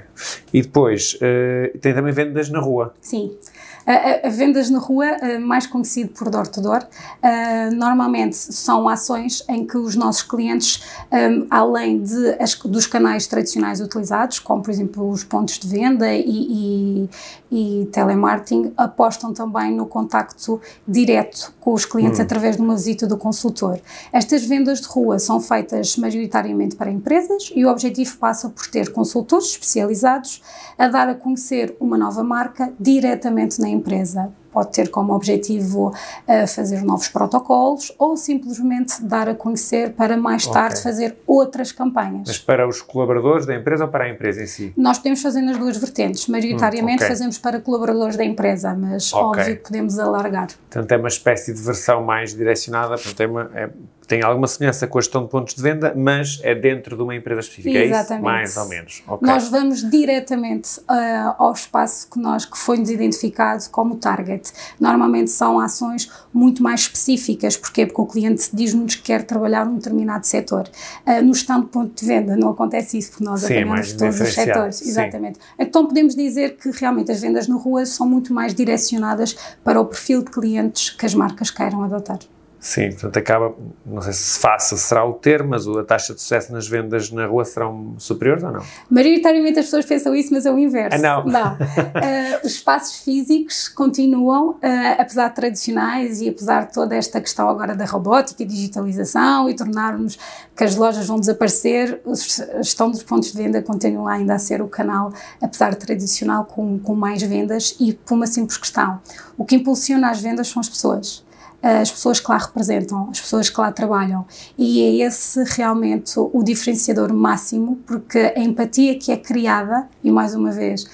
E 0.52 0.62
depois, 0.62 1.18
eh, 1.22 1.74
tem 1.80 1.94
também 1.94 2.12
vendas 2.12 2.50
na 2.50 2.60
rua. 2.60 2.94
Sim. 3.00 3.38
A, 3.86 4.30
vendas 4.30 4.70
na 4.70 4.80
rua, 4.80 5.06
eh, 5.06 5.38
mais 5.38 5.68
conhecido 5.68 6.10
por 6.12 6.30
door-to-door, 6.30 6.86
eh, 7.22 7.70
normalmente 7.72 8.36
são 8.36 8.88
ações 8.88 9.44
em 9.50 9.66
que 9.66 9.78
os 9.78 9.96
nossos 9.96 10.24
clientes, 10.24 10.84
eh, 11.12 11.44
além 11.50 12.02
de 12.02 12.38
dos 12.66 12.88
canais 12.88 13.28
tradicionais 13.28 13.82
utilizados, 13.82 14.40
como 14.40 14.62
por 14.62 14.72
exemplo 14.72 15.10
os 15.10 15.24
pontos 15.24 15.60
de 15.60 15.68
venda 15.68 16.14
e, 16.14 16.24
e, 16.26 17.10
e 17.52 17.86
telemarketing, 17.92 18.74
apostam 18.78 19.34
também 19.34 19.76
no 19.76 19.86
contacto 19.86 20.62
direto 20.88 21.54
com 21.60 21.74
os 21.74 21.86
clientes 21.86 22.20
através 22.20 22.56
de 22.56 22.62
uma 22.62 22.76
visita 22.76 23.06
do 23.06 23.18
consultor. 23.18 23.80
Estas 24.12 24.46
vendas 24.46 24.80
de 24.80 24.88
rua 24.88 25.20
são 25.20 25.42
feitas 25.42 25.98
maioritariamente 25.98 26.76
para 26.76 26.90
empresas 26.90 27.52
e 27.54 27.66
o 27.66 27.70
objetivo 27.70 28.18
passa 28.18 28.50
por 28.50 28.68
ter 28.68 28.92
consultores 28.92 29.48
especializados 29.48 30.42
a 30.78 30.88
dar 30.88 31.10
a 31.10 31.16
conhecer 31.16 31.76
uma 31.80 31.98
nova 31.98 32.24
marca 32.24 32.74
diretamente 32.80 33.60
na 33.60 33.73
empresa. 33.74 34.32
Pode 34.52 34.72
ter 34.72 34.90
como 34.90 35.14
objetivo 35.16 35.92
eh, 36.28 36.46
fazer 36.46 36.84
novos 36.84 37.08
protocolos 37.08 37.92
ou 37.98 38.16
simplesmente 38.16 39.04
dar 39.04 39.28
a 39.28 39.34
conhecer 39.34 39.94
para 39.94 40.16
mais 40.16 40.46
tarde 40.46 40.76
Ok. 40.76 40.84
fazer 40.84 41.18
outras 41.26 41.72
campanhas. 41.72 42.26
Mas 42.28 42.38
para 42.38 42.68
os 42.68 42.80
colaboradores 42.80 43.48
da 43.48 43.56
empresa 43.56 43.86
ou 43.86 43.90
para 43.90 44.04
a 44.04 44.10
empresa 44.10 44.44
em 44.44 44.46
si? 44.46 44.72
Nós 44.78 45.00
podemos 45.00 45.24
fazer 45.24 45.42
nas 45.42 45.58
duas 45.58 45.78
vertentes. 45.78 46.28
Maioritariamente 46.28 47.02
Hum, 47.02 47.06
ok. 47.06 47.08
fazemos 47.08 47.38
para 47.40 47.60
colaboradores 47.60 48.16
da 48.16 48.24
empresa, 48.24 48.76
mas 48.76 49.12
Ok. 49.12 49.42
óbvio 49.42 49.58
que 49.58 49.64
podemos 49.64 49.98
alargar. 49.98 50.50
Portanto, 50.70 50.92
é 50.92 50.98
uma 50.98 51.08
espécie 51.08 51.52
de 51.52 51.60
versão 51.62 52.04
mais 52.04 52.36
direcionada, 52.36 52.96
portanto, 52.96 53.22
é 53.22 53.28
uma- 53.28 53.50
é- 53.56 53.70
tem 54.08 54.22
alguma 54.22 54.48
semelhança 54.48 54.88
com 54.88 54.98
a 54.98 55.02
gestão 55.02 55.24
de 55.24 55.30
pontos 55.30 55.56
de 55.56 55.62
venda, 55.62 55.94
mas 55.96 56.40
é 56.44 56.54
dentro 56.54 56.96
de 56.96 57.04
uma 57.04 57.16
empresa 57.16 57.42
específica, 57.42 57.78
é 57.78 57.86
isso? 57.86 57.94
Exatamente. 57.94 58.24
Mais 58.24 58.58
ou 58.58 58.68
menos. 58.68 59.04
Ok. 59.08 59.28
Nós 59.28 59.48
vamos 59.50 59.90
diretamente 59.90 60.82
ah, 60.88 61.36
ao 61.38 61.54
espaço 61.54 62.10
que 62.10 62.20
nós 62.20 62.46
que 62.46 62.58
foi-nos 62.58 62.90
identificado 62.90 63.64
como 63.72 63.96
target. 63.96 64.52
Normalmente 64.80 65.32
são 65.32 65.60
ações 65.60 66.12
muito 66.34 66.62
mais 66.62 66.82
específicas, 66.82 67.56
porquê? 67.58 67.86
Porque 67.86 68.02
o 68.02 68.06
cliente 68.06 68.50
diz-nos 68.54 68.96
que 68.96 69.04
quer 69.04 69.24
trabalhar 69.24 69.66
num 69.66 69.76
determinado 69.76 70.26
setor. 70.26 70.70
Ah, 71.06 71.22
no 71.22 71.32
stand 71.32 71.62
de 71.62 71.68
ponto 71.68 72.00
de 72.00 72.06
venda 72.06 72.36
não 72.36 72.50
acontece 72.50 72.98
isso, 72.98 73.12
porque 73.12 73.24
nós 73.24 73.42
Sim, 73.42 73.54
apanhamos 73.54 73.94
todos 73.94 74.20
os 74.20 74.34
setores. 74.34 74.76
sim. 74.78 74.90
Exatamente. 74.90 75.40
Então 75.58 75.86
podemos 75.86 76.16
dizer 76.16 76.58
que 76.58 76.70
realmente 76.72 77.12
as 77.12 77.22
vendas 77.22 77.48
na 77.48 77.56
rua 77.56 77.86
são 77.86 78.08
muito 78.08 78.34
mais 78.34 78.54
direcionadas 78.54 79.36
para 79.64 79.80
o 79.80 79.86
perfil 79.86 80.24
de 80.24 80.32
clientes 80.32 80.90
que 80.90 81.06
as 81.06 81.14
marcas 81.14 81.50
queiram 81.50 81.84
adotar. 81.84 82.20
Sim, 82.66 82.92
portanto, 82.92 83.18
acaba, 83.18 83.54
não 83.86 84.02
sei 84.02 84.14
se 84.14 84.40
fácil 84.40 84.78
será 84.78 85.04
o 85.06 85.12
termo, 85.16 85.50
mas 85.50 85.68
a 85.68 85.84
taxa 85.84 86.14
de 86.14 86.22
sucesso 86.22 86.54
nas 86.54 86.66
vendas 86.66 87.12
na 87.12 87.26
rua 87.26 87.44
serão 87.44 87.96
superiores 87.98 88.42
ou 88.42 88.54
não? 88.54 88.64
Maioritariamente 88.90 89.60
as 89.60 89.66
pessoas 89.66 89.86
pensam 89.86 90.16
isso, 90.16 90.34
mas 90.34 90.46
é 90.46 90.52
o 90.52 90.58
inverso. 90.58 91.06
Ah, 91.06 91.24
não. 91.26 91.58
Eh, 92.02 92.40
os 92.46 92.54
espaços 92.54 93.00
físicos 93.04 93.68
continuam, 93.68 94.56
eh, 94.62 94.94
apesar 94.98 95.28
de 95.28 95.36
tradicionais 95.36 96.22
e 96.22 96.30
apesar 96.30 96.68
de 96.68 96.74
toda 96.74 96.96
esta 96.96 97.20
questão 97.20 97.50
agora 97.50 97.76
da 97.76 97.84
robótica 97.84 98.42
e 98.44 98.46
digitalização 98.46 99.50
e 99.50 99.56
tornarmos 99.58 100.18
que 100.56 100.64
as 100.64 100.74
lojas 100.78 101.06
vão 101.06 101.20
desaparecer, 101.20 102.00
os- 102.06 102.40
a 102.40 102.62
gestão 102.62 102.90
dos 102.90 103.04
pontos 103.04 103.34
de 103.34 103.38
venda 103.44 103.62
continua 103.62 104.14
ainda 104.14 104.36
a 104.36 104.40
ser 104.40 104.62
o 104.62 104.70
canal, 104.70 105.12
apesar 105.42 105.72
de 105.72 105.80
tradicional, 105.80 106.46
com, 106.46 106.80
com 106.80 106.96
mais 106.96 107.22
vendas 107.22 107.76
e 107.78 107.92
por 107.92 108.14
uma 108.16 108.26
simples 108.26 108.58
questão. 108.58 109.02
O 109.38 109.44
que 109.44 109.56
impulsiona 109.58 110.10
as 110.10 110.22
vendas 110.22 110.48
são 110.48 110.62
as 110.62 110.70
pessoas 110.70 111.26
as 111.64 111.90
pessoas 111.90 112.20
que 112.20 112.30
lá 112.30 112.38
representam, 112.38 113.10
as 113.10 113.22
pessoas 113.22 113.50
que 113.50 113.60
lá 113.60 113.72
trabalham. 113.72 114.26
E 114.58 114.82
é 114.82 115.08
esse 115.08 115.44
realmente 115.56 116.14
o 116.18 116.44
diferenciador 116.44 117.14
máximo, 117.14 117.78
porque 117.88 118.34
a 118.36 118.40
empatia 118.40 118.98
que 119.00 119.12
é 119.12 119.18
criada, 119.18 119.88
e 120.04 120.12
mais 120.12 120.36
uma 120.36 120.52
vez, 120.52 120.86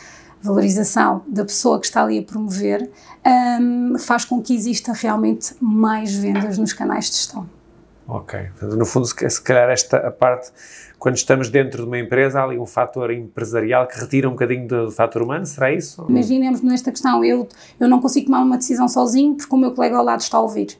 valorização 0.41 1.23
da 1.27 1.43
pessoa 1.43 1.79
que 1.79 1.87
está 1.87 2.03
ali 2.03 2.19
a 2.19 2.23
promover, 2.23 2.89
hum, 3.59 3.95
faz 3.97 4.23
com 4.23 4.41
que 4.41 4.53
exista 4.53 4.93
realmente 4.93 5.55
mais 5.59 6.13
vendas 6.13 6.57
nos 6.57 6.71
canais 6.71 7.09
de 7.09 7.17
gestão. 7.17 7.49
Ok. 8.07 8.49
No 8.61 8.85
fundo, 8.85 9.05
se 9.05 9.41
calhar 9.41 9.69
esta 9.69 9.97
a 9.97 10.11
parte, 10.11 10.51
quando 10.99 11.15
estamos 11.15 11.49
dentro 11.49 11.83
de 11.83 11.87
uma 11.87 11.97
empresa, 11.97 12.41
há 12.41 12.43
ali 12.43 12.59
um 12.59 12.65
fator 12.65 13.09
empresarial 13.11 13.87
que 13.87 13.97
retira 13.97 14.27
um 14.27 14.33
bocadinho 14.33 14.67
do 14.67 14.91
fator 14.91 15.21
humano, 15.21 15.45
será 15.45 15.73
isso? 15.73 16.05
Imaginemos 16.09 16.61
nesta 16.61 16.91
questão, 16.91 17.23
eu, 17.23 17.47
eu 17.79 17.87
não 17.87 18.01
consigo 18.01 18.25
tomar 18.25 18.41
uma 18.41 18.57
decisão 18.57 18.87
sozinho 18.87 19.35
porque 19.35 19.55
o 19.55 19.57
meu 19.57 19.71
colega 19.71 19.97
ao 19.97 20.03
lado 20.03 20.19
está 20.19 20.37
a 20.37 20.41
ouvir. 20.41 20.77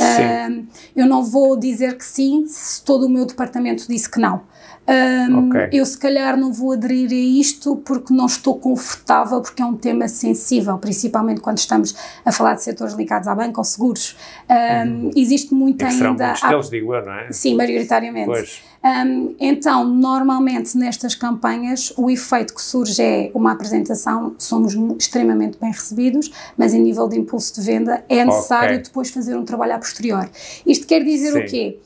Uh, 0.00 0.64
eu 0.96 1.06
não 1.06 1.24
vou 1.24 1.58
dizer 1.58 1.98
que 1.98 2.04
sim 2.04 2.46
se 2.46 2.82
todo 2.82 3.06
o 3.06 3.08
meu 3.08 3.26
departamento 3.26 3.86
disse 3.86 4.08
que 4.08 4.18
não. 4.18 4.42
Um, 4.88 5.48
okay. 5.48 5.68
Eu, 5.70 5.84
se 5.84 5.98
calhar, 5.98 6.34
não 6.34 6.50
vou 6.50 6.72
aderir 6.72 7.10
a 7.10 7.14
isto 7.14 7.76
porque 7.84 8.14
não 8.14 8.24
estou 8.24 8.58
confortável, 8.58 9.42
porque 9.42 9.60
é 9.60 9.64
um 9.66 9.76
tema 9.76 10.08
sensível, 10.08 10.78
principalmente 10.78 11.42
quando 11.42 11.58
estamos 11.58 11.94
a 12.24 12.32
falar 12.32 12.54
de 12.54 12.62
setores 12.62 12.94
ligados 12.94 13.28
à 13.28 13.34
banca 13.34 13.60
ou 13.60 13.64
seguros. 13.64 14.16
Um, 14.48 14.88
uhum. 14.88 15.10
Existe 15.14 15.52
muito 15.52 15.82
e 15.82 15.84
ainda. 15.84 16.34
Serão 16.34 16.50
deles, 16.50 16.70
digo 16.70 16.94
eu, 16.94 17.04
não 17.04 17.12
é? 17.12 17.30
Sim, 17.30 17.54
maioritariamente. 17.56 18.62
Um, 18.82 19.34
então, 19.38 19.84
normalmente 19.84 20.78
nestas 20.78 21.14
campanhas, 21.14 21.92
o 21.96 22.08
efeito 22.08 22.54
que 22.54 22.62
surge 22.62 23.02
é 23.02 23.30
uma 23.34 23.52
apresentação, 23.52 24.34
somos 24.38 24.74
extremamente 24.98 25.58
bem 25.60 25.70
recebidos, 25.70 26.30
mas 26.56 26.72
em 26.72 26.80
nível 26.80 27.08
de 27.08 27.18
impulso 27.18 27.54
de 27.54 27.60
venda 27.60 28.02
é 28.08 28.24
necessário 28.24 28.76
okay. 28.76 28.84
depois 28.84 29.10
fazer 29.10 29.36
um 29.36 29.44
trabalho 29.44 29.74
a 29.74 29.78
posterior. 29.78 30.30
Isto 30.64 30.86
quer 30.86 31.04
dizer 31.04 31.32
Sim. 31.32 31.38
o 31.40 31.46
quê? 31.46 31.78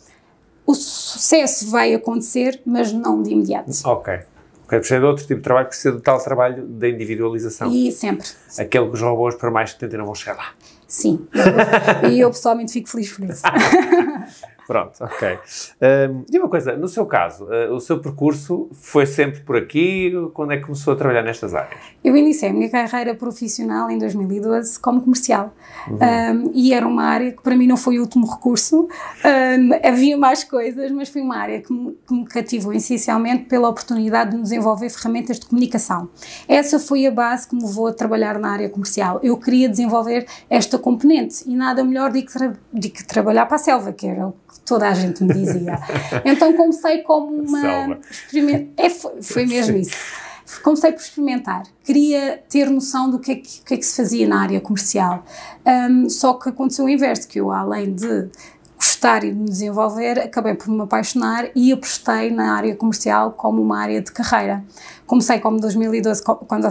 O 0.67 0.75
sucesso 0.75 1.71
vai 1.71 1.95
acontecer, 1.95 2.61
mas 2.65 2.93
não 2.93 3.23
de 3.23 3.31
imediato. 3.33 3.71
Ok. 3.85 4.21
Ok, 4.65 4.79
precisa 4.79 5.01
de 5.01 5.07
outro 5.07 5.23
tipo 5.27 5.37
de 5.37 5.43
trabalho, 5.43 5.69
precisa 5.69 5.93
do 5.93 6.01
tal 6.01 6.19
trabalho 6.23 6.67
da 6.67 6.89
individualização. 6.89 7.71
E 7.71 7.93
sempre. 7.93 8.27
Aquele 8.59 8.87
que 8.89 8.95
os 8.95 9.03
robôs, 9.03 9.35
por 9.35 9.51
mais 9.51 9.73
que 9.75 9.81
tentem, 9.81 9.99
não 9.99 10.07
vão 10.07 10.15
chegar 10.15 10.37
lá. 10.37 10.53
Sim. 10.89 11.27
e 12.11 12.21
eu 12.21 12.31
pessoalmente 12.31 12.73
fico 12.73 12.89
feliz 12.89 13.13
por 13.13 13.25
isso. 13.25 13.43
Pronto, 14.73 15.05
ok. 15.05 15.39
Um, 16.09 16.25
e 16.33 16.39
uma 16.39 16.49
coisa, 16.49 16.75
no 16.75 16.89
seu 16.89 17.05
caso, 17.05 17.45
uh, 17.45 17.75
o 17.75 17.79
seu 17.79 18.01
percurso 18.01 18.71
foi 18.73 19.05
sempre 19.05 19.41
por 19.41 19.55
aqui? 19.55 20.11
Quando 20.33 20.53
é 20.53 20.57
que 20.57 20.63
começou 20.63 20.95
a 20.95 20.97
trabalhar 20.97 21.21
nestas 21.21 21.55
áreas? 21.55 21.79
Eu 22.03 22.17
iniciei 22.17 22.49
a 22.49 22.55
minha 22.55 22.71
carreira 22.71 23.15
profissional 23.15 23.91
em 23.91 23.99
2012 23.99 24.81
como 24.81 25.03
comercial. 25.03 25.53
Uhum. 25.87 26.47
Um, 26.47 26.51
e 26.55 26.73
era 26.73 26.89
uma 26.89 27.05
área 27.05 27.33
que 27.33 27.43
para 27.43 27.55
mim 27.55 27.67
não 27.67 27.77
foi 27.77 27.99
o 27.99 28.01
último 28.01 28.27
recurso. 28.27 28.89
Um, 29.23 29.71
havia 29.87 30.17
mais 30.17 30.43
coisas, 30.43 30.91
mas 30.91 31.11
foi 31.11 31.21
uma 31.21 31.37
área 31.37 31.61
que 31.61 31.71
me, 31.71 31.93
que 32.09 32.15
me 32.15 32.25
cativou 32.25 32.73
essencialmente 32.73 33.45
pela 33.45 33.69
oportunidade 33.69 34.31
de 34.35 34.41
desenvolver 34.41 34.89
ferramentas 34.89 35.39
de 35.39 35.45
comunicação. 35.45 36.09
Essa 36.49 36.79
foi 36.79 37.05
a 37.05 37.11
base 37.11 37.47
que 37.47 37.55
me 37.55 37.63
levou 37.63 37.89
a 37.89 37.93
trabalhar 37.93 38.39
na 38.39 38.51
área 38.51 38.71
comercial. 38.71 39.21
Eu 39.23 39.37
queria 39.37 39.69
desenvolver 39.69 40.25
esta 40.49 40.79
componente 40.79 41.45
e 41.47 41.55
nada 41.55 41.85
melhor 41.85 42.11
do 42.11 42.23
que, 42.23 42.33
tra 42.33 42.55
que 42.81 43.07
trabalhar 43.07 43.45
para 43.45 43.57
a 43.57 43.59
selva, 43.59 43.93
que 43.93 44.07
era 44.07 44.29
o 44.29 44.35
toda 44.65 44.89
a 44.89 44.95
gente 44.95 45.23
me 45.23 45.33
dizia. 45.35 45.79
Então 46.25 46.53
comecei 46.55 47.03
como 47.03 47.43
uma. 47.43 47.99
É, 48.77 48.91
foi, 48.91 49.23
foi 49.23 49.47
mesmo 49.47 49.77
isso. 49.77 49.97
Comecei 50.63 50.93
por 50.93 51.01
experimentar. 51.01 51.63
Queria 51.85 52.43
ter 52.49 52.69
noção 52.69 53.11
do 53.11 53.19
que 53.19 53.33
é 53.33 53.37
que, 53.37 53.63
que, 53.63 53.75
é 53.75 53.77
que 53.77 53.83
se 53.87 53.97
fazia 53.97 54.29
na 54.29 54.43
área 54.43 54.61
comercial. 54.61 55.25
Um, 55.67 56.09
só 56.09 56.35
que 56.35 56.49
aconteceu 56.51 56.85
o 56.85 56.89
inverso, 56.89 57.27
que 57.27 57.41
eu, 57.41 57.51
além 57.51 57.95
de 57.95 58.29
gostar 58.77 59.25
e 59.25 59.31
de 59.31 59.39
me 59.39 59.49
desenvolver, 59.49 60.19
acabei 60.19 60.55
por 60.55 60.69
me 60.69 60.83
apaixonar 60.83 61.49
e 61.55 61.73
apostei 61.73 62.31
na 62.31 62.55
área 62.55 62.75
comercial 62.75 63.33
como 63.33 63.63
uma 63.63 63.79
área 63.79 64.03
de 64.03 64.11
carreira. 64.11 64.65
Comecei 65.07 65.39
como 65.39 65.61
2012, 65.61 66.23
quando, 66.23 66.67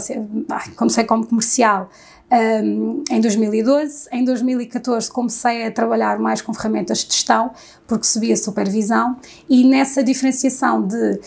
comecei 0.76 1.04
como 1.06 1.26
comercial 1.26 1.90
um, 2.32 3.04
em 3.10 3.20
2012. 3.20 4.08
Em 4.12 4.24
2014 4.24 5.12
comecei 5.12 5.66
a 5.66 5.72
trabalhar 5.72 6.20
mais 6.20 6.42
com 6.42 6.54
ferramentas 6.54 7.00
de 7.00 7.14
gestão, 7.14 7.52
porque 7.86 8.06
subia 8.06 8.38
supervisão, 8.38 9.18
e 9.50 9.64
nessa 9.66 10.04
diferenciação 10.04 10.82
de 10.82 11.20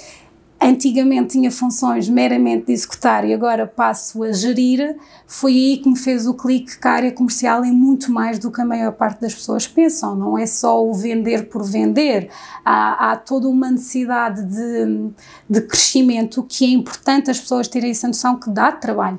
antigamente 0.65 1.33
tinha 1.33 1.51
funções 1.51 2.09
meramente 2.09 2.67
de 2.67 2.73
executar 2.73 3.29
e 3.29 3.35
agora 3.35 3.67
passo 3.67 4.23
a 4.23 4.33
gerir, 4.33 4.97
foi 5.27 5.53
aí 5.53 5.77
que 5.77 5.89
me 5.91 5.97
fez 5.97 6.27
o 6.27 6.33
clique 6.33 6.79
que 6.79 6.89
a 6.89 6.93
área 6.93 7.13
comercial 7.13 7.63
é 7.65 7.71
muito 7.71 8.11
mais 8.11 8.39
do 8.39 8.51
que 8.51 8.63
a 8.63 8.65
maior 8.65 8.93
parte 8.93 9.21
das 9.21 9.35
pessoas 9.35 9.67
pensam, 9.67 10.17
não 10.17 10.39
é 10.39 10.47
só 10.47 10.83
o 10.83 10.95
vender 10.95 11.49
por 11.51 11.63
vender, 11.63 12.31
há, 12.65 13.11
há 13.11 13.17
toda 13.17 13.47
uma 13.47 13.71
necessidade 13.71 14.43
de, 14.45 15.11
de 15.51 15.61
crescimento 15.61 16.43
que 16.43 16.65
é 16.65 16.69
importante 16.69 17.31
as 17.31 17.39
pessoas 17.39 17.69
terem 17.69 17.91
essa 17.91 18.07
noção 18.07 18.39
que 18.39 18.49
dá 18.49 18.73
trabalho. 18.73 19.19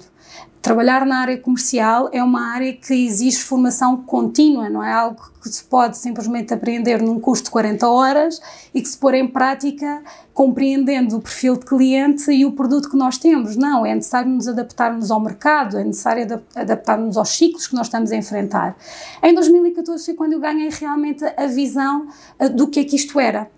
Trabalhar 0.65 1.05
na 1.05 1.19
área 1.19 1.37
comercial 1.37 2.09
é 2.11 2.23
uma 2.23 2.51
área 2.51 2.73
que 2.73 2.91
exige 2.91 3.37
formação 3.37 3.97
contínua, 3.97 4.67
não 4.67 4.83
é 4.83 4.91
algo 4.91 5.21
que 5.39 5.47
se 5.47 5.63
pode 5.63 5.95
simplesmente 5.95 6.55
aprender 6.55 7.03
num 7.03 7.19
curso 7.19 7.43
de 7.43 7.51
40 7.51 7.87
horas 7.87 8.41
e 8.73 8.81
que 8.81 8.87
se 8.87 8.97
pôr 8.97 9.13
em 9.13 9.27
prática 9.27 10.01
compreendendo 10.33 11.17
o 11.17 11.21
perfil 11.21 11.55
de 11.55 11.67
cliente 11.67 12.31
e 12.31 12.47
o 12.47 12.51
produto 12.53 12.89
que 12.89 12.97
nós 12.97 13.19
temos. 13.19 13.55
Não, 13.55 13.85
é 13.85 13.93
necessário 13.93 14.31
nos 14.31 14.47
adaptarmos 14.47 15.11
ao 15.11 15.19
mercado, 15.19 15.77
é 15.77 15.83
necessário 15.83 16.41
adaptarmos 16.55 17.15
aos 17.15 17.29
ciclos 17.29 17.67
que 17.67 17.75
nós 17.75 17.85
estamos 17.85 18.11
a 18.11 18.15
enfrentar. 18.15 18.75
Em 19.21 19.35
2014 19.35 20.03
foi 20.03 20.13
quando 20.15 20.33
eu 20.33 20.39
ganhei 20.39 20.69
realmente 20.71 21.23
a 21.23 21.45
visão 21.45 22.07
eh, 22.39 22.49
do 22.49 22.67
que 22.67 22.79
é 22.79 22.83
que 22.83 22.95
isto 22.95 23.19
era. 23.19 23.51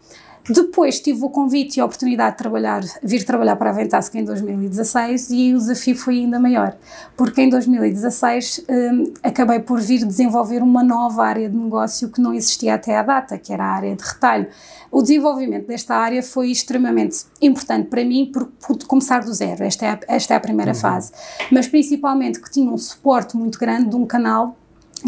Depois 0.49 0.99
tive 0.99 1.23
o 1.23 1.29
convite 1.29 1.77
e 1.77 1.81
a 1.81 1.85
oportunidade 1.85 2.31
de 2.31 2.37
trabalhar, 2.37 2.81
vir 3.03 3.25
trabalhar 3.25 3.55
para 3.57 3.69
a 3.69 3.73
Ventasc 3.73 4.13
em 4.15 4.23
2016 4.23 5.29
e 5.31 5.53
o 5.53 5.57
desafio 5.57 5.95
foi 5.95 6.19
ainda 6.19 6.39
maior, 6.39 6.77
porque 7.15 7.41
em 7.41 7.49
2016 7.49 8.65
um, 8.69 9.13
acabei 9.21 9.59
por 9.59 9.79
vir 9.81 10.05
desenvolver 10.05 10.61
uma 10.61 10.83
nova 10.83 11.25
área 11.25 11.49
de 11.49 11.55
negócio 11.55 12.09
que 12.09 12.21
não 12.21 12.33
existia 12.33 12.75
até 12.75 12.95
à 12.95 13.03
data, 13.03 13.37
que 13.37 13.51
era 13.51 13.63
a 13.63 13.71
área 13.71 13.95
de 13.95 14.03
retalho. 14.03 14.47
O 14.89 15.01
desenvolvimento 15.01 15.67
desta 15.67 15.95
área 15.95 16.23
foi 16.23 16.49
extremamente 16.49 17.25
importante 17.41 17.87
para 17.89 18.05
mim 18.05 18.29
porque 18.33 18.51
pude 18.65 18.85
começar 18.85 19.19
do 19.19 19.33
zero, 19.33 19.63
esta 19.63 19.85
é 19.85 19.89
a, 19.89 19.99
esta 20.07 20.33
é 20.33 20.37
a 20.37 20.39
primeira 20.39 20.71
uhum. 20.71 20.77
fase, 20.77 21.11
mas 21.51 21.67
principalmente 21.67 22.41
que 22.41 22.49
tinha 22.49 22.71
um 22.71 22.77
suporte 22.77 23.35
muito 23.35 23.59
grande 23.59 23.89
de 23.89 23.95
um 23.95 24.05
canal 24.05 24.55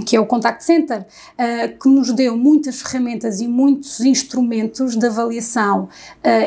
que 0.03 0.15
é 0.15 0.19
o 0.19 0.25
Contact 0.25 0.63
Center, 0.63 1.01
uh, 1.01 1.79
que 1.79 1.89
nos 1.89 2.11
deu 2.13 2.37
muitas 2.37 2.81
ferramentas 2.81 3.39
e 3.39 3.47
muitos 3.47 3.99
instrumentos 4.01 4.95
de 4.95 5.05
avaliação 5.05 5.83
uh, 5.83 5.89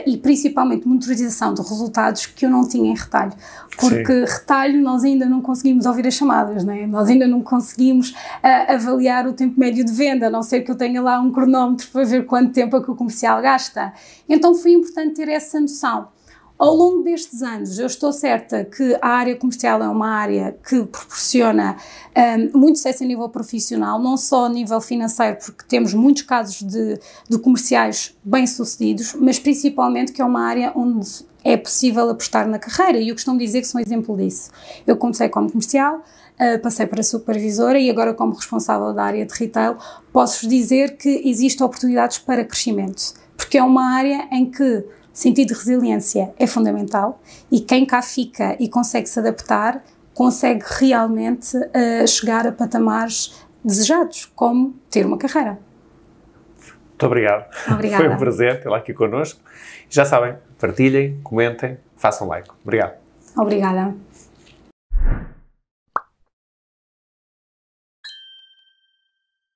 e 0.07 0.17
principalmente 0.17 0.87
monitorização 0.87 1.55
de 1.55 1.63
resultados 1.63 2.27
que 2.27 2.47
eu 2.47 2.51
não 2.51 2.67
tinha 2.67 2.91
em 2.91 2.97
retalho. 2.97 3.33
Porque 3.79 4.27
Sim. 4.27 4.33
retalho 4.33 4.81
nós 4.83 5.03
ainda 5.03 5.27
não 5.27 5.41
conseguimos 5.41 5.87
ouvir 5.87 6.07
as 6.07 6.15
chamadas, 6.15 6.65
né? 6.65 6.87
nós 6.87 7.09
ainda 7.09 7.27
não 7.27 7.41
conseguimos 7.41 8.11
uh, 8.11 8.73
avaliar 8.73 9.27
o 9.27 9.33
tempo 9.33 9.59
médio 9.59 9.85
de 9.85 9.93
venda, 9.93 10.27
a 10.27 10.31
não 10.31 10.43
ser 10.43 10.61
que 10.61 10.71
eu 10.71 10.77
tenha 10.77 11.01
lá 11.01 11.21
um 11.21 11.31
cronómetro 11.31 11.89
para 11.93 12.05
ver 12.05 12.27
quanto 12.27 12.53
tempo 12.53 12.77
é 12.77 12.83
que 12.83 12.91
o 12.91 12.95
comercial 12.95 13.41
gasta. 13.41 13.93
Então 14.29 14.55
foi 14.55 14.73
importante 14.73 15.15
ter 15.15 15.29
essa 15.29 15.61
noção. 15.61 16.09
Ao 16.63 16.77
longo 16.77 17.03
destes 17.03 17.43
anos, 17.43 17.77
eu 17.77 17.89
estou 17.89 18.13
certa 18.13 18.65
que 18.65 18.97
a 19.03 19.09
área 19.09 19.35
comercial 19.35 19.83
é 19.83 19.89
uma 19.89 20.09
área 20.09 20.57
que 20.63 20.85
proporciona 20.85 21.77
um, 22.55 22.57
muito 22.57 22.77
sucesso 22.77 23.03
a 23.03 23.07
nível 23.09 23.29
profissional, 23.29 24.01
não 24.01 24.17
só 24.17 24.47
a 24.47 24.49
nível 24.49 24.81
financeiro, 24.81 25.39
porque 25.45 25.65
temos 25.67 25.93
muitos 25.93 26.23
casos 26.23 26.63
de, 26.63 27.01
de 27.29 27.39
comerciais 27.41 28.17
bem-sucedidos, 28.23 29.13
mas 29.15 29.41
principalmente 29.41 30.13
que 30.13 30.23
é 30.23 30.25
uma 30.25 30.41
área 30.41 30.73
onde 30.77 31.27
é 31.43 31.57
possível 31.57 32.09
apostar 32.09 32.47
na 32.47 32.61
carreira. 32.61 32.99
E 32.99 33.09
eu 33.09 33.17
costumo 33.17 33.41
dizer 33.41 33.61
que 33.61 33.67
sou 33.67 33.81
um 33.81 33.83
exemplo 33.83 34.17
disso. 34.17 34.49
Eu 34.87 34.97
comecei 34.97 35.29
como 35.29 35.51
comercial, 35.51 35.97
uh, 35.97 36.63
passei 36.63 36.87
para 36.87 37.03
supervisora 37.03 37.77
e 37.77 37.91
agora, 37.91 38.15
como 38.15 38.35
responsável 38.35 38.95
da 38.95 39.03
área 39.03 39.27
de 39.27 39.35
retail, 39.35 39.79
posso-vos 40.13 40.49
dizer 40.49 40.97
que 40.97 41.23
existem 41.25 41.67
oportunidades 41.67 42.19
para 42.19 42.45
crescimento, 42.45 43.15
porque 43.37 43.59
é 43.59 43.65
uma 43.65 43.97
área 43.97 44.29
em 44.31 44.49
que 44.49 44.85
sentido 45.13 45.49
de 45.49 45.55
resiliência 45.55 46.33
é 46.39 46.47
fundamental 46.47 47.21
e 47.51 47.61
quem 47.61 47.85
cá 47.85 48.01
fica 48.03 48.57
e 48.59 48.69
consegue 48.69 49.09
se 49.09 49.19
adaptar 49.19 49.83
consegue 50.15 50.65
realmente 50.79 51.57
uh, 51.57 52.07
chegar 52.07 52.47
a 52.47 52.53
patamares 52.53 53.35
desejados, 53.65 54.27
como 54.35 54.75
ter 54.91 55.07
uma 55.07 55.17
carreira. 55.17 55.59
Muito 57.03 57.07
obrigado. 57.07 57.47
Obrigada. 57.71 58.05
Foi 58.05 58.13
um 58.13 58.17
prazer 58.17 58.63
tê-la 58.63 58.79
aqui 58.79 58.93
connosco. 58.93 59.41
Já 59.89 60.05
sabem, 60.05 60.37
partilhem, 60.59 61.21
comentem, 61.23 61.79
façam 61.97 62.29
like. 62.29 62.49
Obrigado. 62.63 62.95
Obrigada. 63.37 63.95